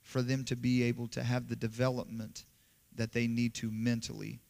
for 0.00 0.22
them 0.22 0.44
to 0.44 0.56
be 0.56 0.82
able 0.84 1.06
to 1.08 1.22
have 1.22 1.48
the 1.48 1.56
development 1.56 2.44
that 2.94 3.12
they 3.12 3.26
need 3.26 3.54
to 3.54 3.70
mentally 3.70 4.40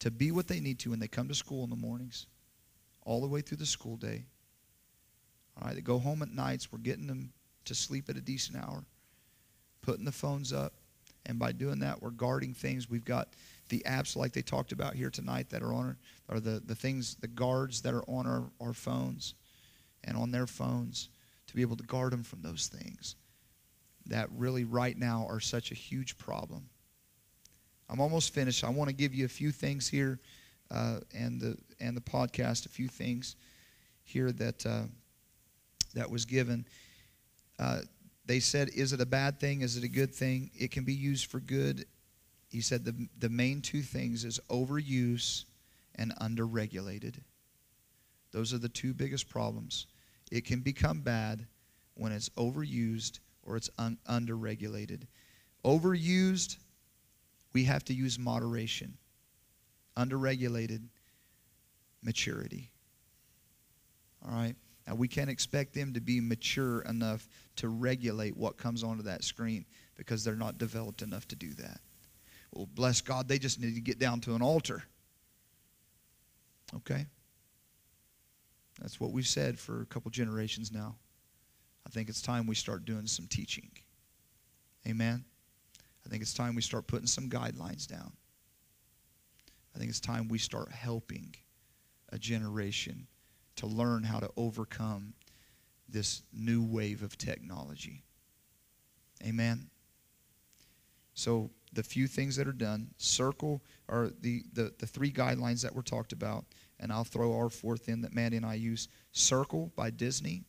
to 0.00 0.10
be 0.10 0.30
what 0.30 0.48
they 0.48 0.60
need 0.60 0.78
to 0.80 0.90
when 0.90 0.98
they 0.98 1.08
come 1.08 1.28
to 1.28 1.34
school 1.34 1.64
in 1.64 1.70
the 1.70 1.76
mornings, 1.76 2.26
all 3.04 3.20
the 3.20 3.28
way 3.28 3.40
through 3.40 3.58
the 3.58 3.66
school 3.66 3.96
day. 3.96 4.24
All 5.56 5.66
right, 5.66 5.74
they 5.74 5.82
go 5.82 5.98
home 5.98 6.22
at 6.22 6.32
nights. 6.32 6.72
We're 6.72 6.78
getting 6.78 7.06
them 7.06 7.32
to 7.66 7.74
sleep 7.74 8.08
at 8.08 8.16
a 8.16 8.20
decent 8.20 8.56
hour, 8.56 8.84
putting 9.82 10.04
the 10.04 10.12
phones 10.12 10.52
up, 10.52 10.74
and 11.26 11.38
by 11.38 11.52
doing 11.52 11.80
that, 11.80 12.00
we're 12.00 12.10
guarding 12.10 12.54
things. 12.54 12.88
We've 12.88 13.04
got 13.04 13.28
the 13.68 13.82
apps 13.86 14.16
like 14.16 14.32
they 14.32 14.42
talked 14.42 14.72
about 14.72 14.94
here 14.94 15.10
tonight 15.10 15.50
that 15.50 15.62
are 15.62 15.72
on 15.72 15.86
our, 15.86 16.36
or 16.36 16.40
the, 16.40 16.62
the 16.64 16.74
things, 16.74 17.16
the 17.16 17.28
guards 17.28 17.82
that 17.82 17.94
are 17.94 18.04
on 18.08 18.26
our, 18.26 18.50
our 18.60 18.72
phones 18.72 19.34
and 20.04 20.16
on 20.16 20.30
their 20.30 20.46
phones 20.46 21.10
to 21.46 21.54
be 21.54 21.62
able 21.62 21.76
to 21.76 21.84
guard 21.84 22.12
them 22.12 22.22
from 22.22 22.42
those 22.42 22.68
things 22.68 23.16
that 24.06 24.28
really 24.32 24.64
right 24.64 24.96
now 24.96 25.26
are 25.28 25.40
such 25.40 25.70
a 25.70 25.74
huge 25.74 26.16
problem. 26.16 26.68
I'm 27.90 28.00
almost 28.00 28.32
finished. 28.32 28.64
I 28.64 28.70
want 28.70 28.88
to 28.88 28.94
give 28.94 29.14
you 29.14 29.24
a 29.24 29.28
few 29.28 29.50
things 29.50 29.88
here 29.88 30.20
uh, 30.70 31.00
and, 31.14 31.40
the, 31.40 31.56
and 31.80 31.96
the 31.96 32.00
podcast, 32.00 32.66
a 32.66 32.68
few 32.68 32.88
things 32.88 33.36
here 34.04 34.30
that, 34.32 34.64
uh, 34.64 34.82
that 35.94 36.10
was 36.10 36.24
given. 36.24 36.66
Uh, 37.58 37.80
they 38.26 38.40
said, 38.40 38.70
Is 38.74 38.92
it 38.92 39.00
a 39.00 39.06
bad 39.06 39.40
thing? 39.40 39.62
Is 39.62 39.76
it 39.76 39.84
a 39.84 39.88
good 39.88 40.14
thing? 40.14 40.50
It 40.56 40.70
can 40.70 40.84
be 40.84 40.94
used 40.94 41.26
for 41.26 41.40
good 41.40 41.84
he 42.50 42.60
said 42.60 42.84
the, 42.84 43.08
the 43.18 43.28
main 43.28 43.62
two 43.62 43.80
things 43.80 44.24
is 44.24 44.40
overuse 44.50 45.44
and 45.94 46.12
underregulated. 46.18 47.14
Those 48.32 48.52
are 48.52 48.58
the 48.58 48.68
two 48.68 48.92
biggest 48.92 49.28
problems. 49.28 49.86
It 50.32 50.44
can 50.44 50.60
become 50.60 51.00
bad 51.00 51.46
when 51.94 52.12
it's 52.12 52.28
overused 52.30 53.20
or 53.44 53.56
it's 53.56 53.70
un- 53.78 53.98
underregulated. 54.08 55.02
Overused, 55.64 56.56
we 57.52 57.64
have 57.64 57.84
to 57.84 57.94
use 57.94 58.18
moderation. 58.18 58.96
Underregulated, 59.96 60.82
maturity. 62.02 62.70
All 64.24 64.36
right? 64.36 64.54
Now, 64.86 64.94
we 64.94 65.08
can't 65.08 65.30
expect 65.30 65.74
them 65.74 65.92
to 65.94 66.00
be 66.00 66.20
mature 66.20 66.80
enough 66.82 67.28
to 67.56 67.68
regulate 67.68 68.36
what 68.36 68.56
comes 68.56 68.82
onto 68.82 69.02
that 69.04 69.24
screen 69.24 69.64
because 69.96 70.24
they're 70.24 70.34
not 70.34 70.58
developed 70.58 71.02
enough 71.02 71.28
to 71.28 71.36
do 71.36 71.52
that. 71.54 71.80
Well, 72.52 72.68
bless 72.74 73.00
God, 73.00 73.28
they 73.28 73.38
just 73.38 73.60
need 73.60 73.74
to 73.74 73.80
get 73.80 73.98
down 73.98 74.20
to 74.22 74.34
an 74.34 74.42
altar. 74.42 74.82
Okay? 76.74 77.06
That's 78.80 78.98
what 78.98 79.12
we've 79.12 79.26
said 79.26 79.58
for 79.58 79.82
a 79.82 79.86
couple 79.86 80.10
generations 80.10 80.72
now. 80.72 80.96
I 81.86 81.90
think 81.90 82.08
it's 82.08 82.22
time 82.22 82.46
we 82.46 82.54
start 82.54 82.84
doing 82.84 83.06
some 83.06 83.26
teaching. 83.26 83.70
Amen? 84.86 85.24
I 86.04 86.08
think 86.08 86.22
it's 86.22 86.34
time 86.34 86.54
we 86.54 86.62
start 86.62 86.86
putting 86.86 87.06
some 87.06 87.28
guidelines 87.28 87.86
down. 87.86 88.12
I 89.74 89.78
think 89.78 89.90
it's 89.90 90.00
time 90.00 90.28
we 90.28 90.38
start 90.38 90.70
helping 90.70 91.34
a 92.10 92.18
generation 92.18 93.06
to 93.56 93.66
learn 93.66 94.02
how 94.02 94.18
to 94.18 94.30
overcome 94.36 95.14
this 95.88 96.22
new 96.32 96.62
wave 96.62 97.02
of 97.02 97.16
technology. 97.18 98.04
Amen? 99.24 99.68
So 101.14 101.50
the 101.72 101.82
few 101.82 102.06
things 102.06 102.36
that 102.36 102.48
are 102.48 102.52
done, 102.52 102.88
circle 102.96 103.62
are 103.88 104.10
the, 104.20 104.44
the, 104.52 104.72
the 104.78 104.86
three 104.86 105.12
guidelines 105.12 105.62
that 105.62 105.74
were 105.74 105.82
talked 105.82 106.12
about, 106.12 106.44
and 106.78 106.92
I'll 106.92 107.04
throw 107.04 107.36
our 107.36 107.50
fourth 107.50 107.88
in 107.88 108.00
that 108.02 108.14
Mandy 108.14 108.38
and 108.38 108.46
I 108.46 108.54
use. 108.54 108.88
Circle 109.12 109.72
by 109.76 109.90
Disney. 109.90 110.44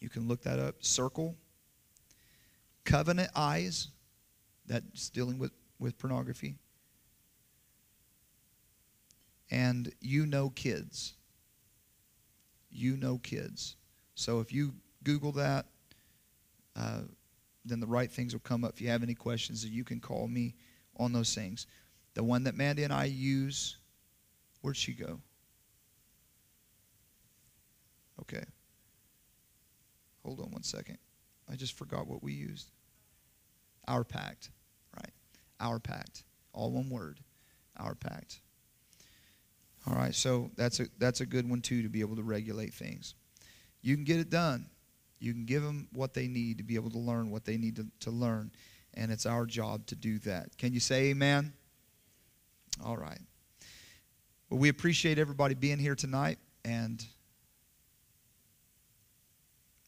You 0.00 0.08
can 0.08 0.26
look 0.26 0.42
that 0.42 0.58
up. 0.58 0.76
Circle. 0.80 1.36
Covenant 2.90 3.30
Eyes, 3.36 3.88
that's 4.66 5.10
dealing 5.10 5.38
with, 5.38 5.52
with 5.78 5.96
pornography. 5.96 6.56
And 9.48 9.92
uKnowKids. 10.04 11.12
You 12.68 12.96
Know 12.96 13.18
Kids. 13.18 13.76
So 14.16 14.40
if 14.40 14.52
you 14.52 14.74
Google 15.04 15.30
that, 15.32 15.66
uh, 16.74 17.02
then 17.64 17.78
the 17.78 17.86
right 17.86 18.10
things 18.10 18.32
will 18.32 18.40
come 18.40 18.64
up. 18.64 18.72
If 18.74 18.80
you 18.80 18.88
have 18.88 19.04
any 19.04 19.14
questions, 19.14 19.64
you 19.64 19.84
can 19.84 20.00
call 20.00 20.26
me 20.26 20.56
on 20.96 21.12
those 21.12 21.32
things. 21.32 21.68
The 22.14 22.24
one 22.24 22.42
that 22.44 22.56
Mandy 22.56 22.82
and 22.82 22.92
I 22.92 23.04
use, 23.04 23.76
where'd 24.62 24.76
she 24.76 24.94
go? 24.94 25.20
Okay. 28.20 28.44
Hold 30.24 30.40
on 30.40 30.50
one 30.50 30.64
second. 30.64 30.98
I 31.48 31.54
just 31.54 31.76
forgot 31.78 32.08
what 32.08 32.22
we 32.22 32.32
used. 32.32 32.70
OurPact, 33.90 34.50
right? 34.96 35.12
OurPact. 35.60 36.22
All 36.52 36.70
one 36.70 36.88
word. 36.90 37.20
OurPact. 37.78 38.38
All 39.86 39.94
right, 39.94 40.14
so 40.14 40.50
that's 40.56 40.80
a 40.80 40.86
that's 40.98 41.20
a 41.20 41.26
good 41.26 41.48
one 41.48 41.62
too 41.62 41.82
to 41.82 41.88
be 41.88 42.00
able 42.00 42.16
to 42.16 42.22
regulate 42.22 42.74
things. 42.74 43.14
You 43.82 43.94
can 43.96 44.04
get 44.04 44.20
it 44.20 44.30
done. 44.30 44.68
You 45.18 45.32
can 45.32 45.44
give 45.44 45.62
them 45.62 45.88
what 45.92 46.14
they 46.14 46.28
need 46.28 46.58
to 46.58 46.64
be 46.64 46.74
able 46.74 46.90
to 46.90 46.98
learn 46.98 47.30
what 47.30 47.44
they 47.44 47.56
need 47.56 47.76
to, 47.76 47.86
to 48.00 48.10
learn. 48.10 48.50
And 48.94 49.12
it's 49.12 49.26
our 49.26 49.46
job 49.46 49.86
to 49.86 49.94
do 49.94 50.18
that. 50.20 50.56
Can 50.58 50.72
you 50.72 50.80
say 50.80 51.10
amen? 51.10 51.52
All 52.84 52.96
right. 52.96 53.20
Well, 54.48 54.58
we 54.58 54.68
appreciate 54.68 55.18
everybody 55.18 55.54
being 55.54 55.78
here 55.78 55.94
tonight. 55.94 56.38
And 56.64 57.04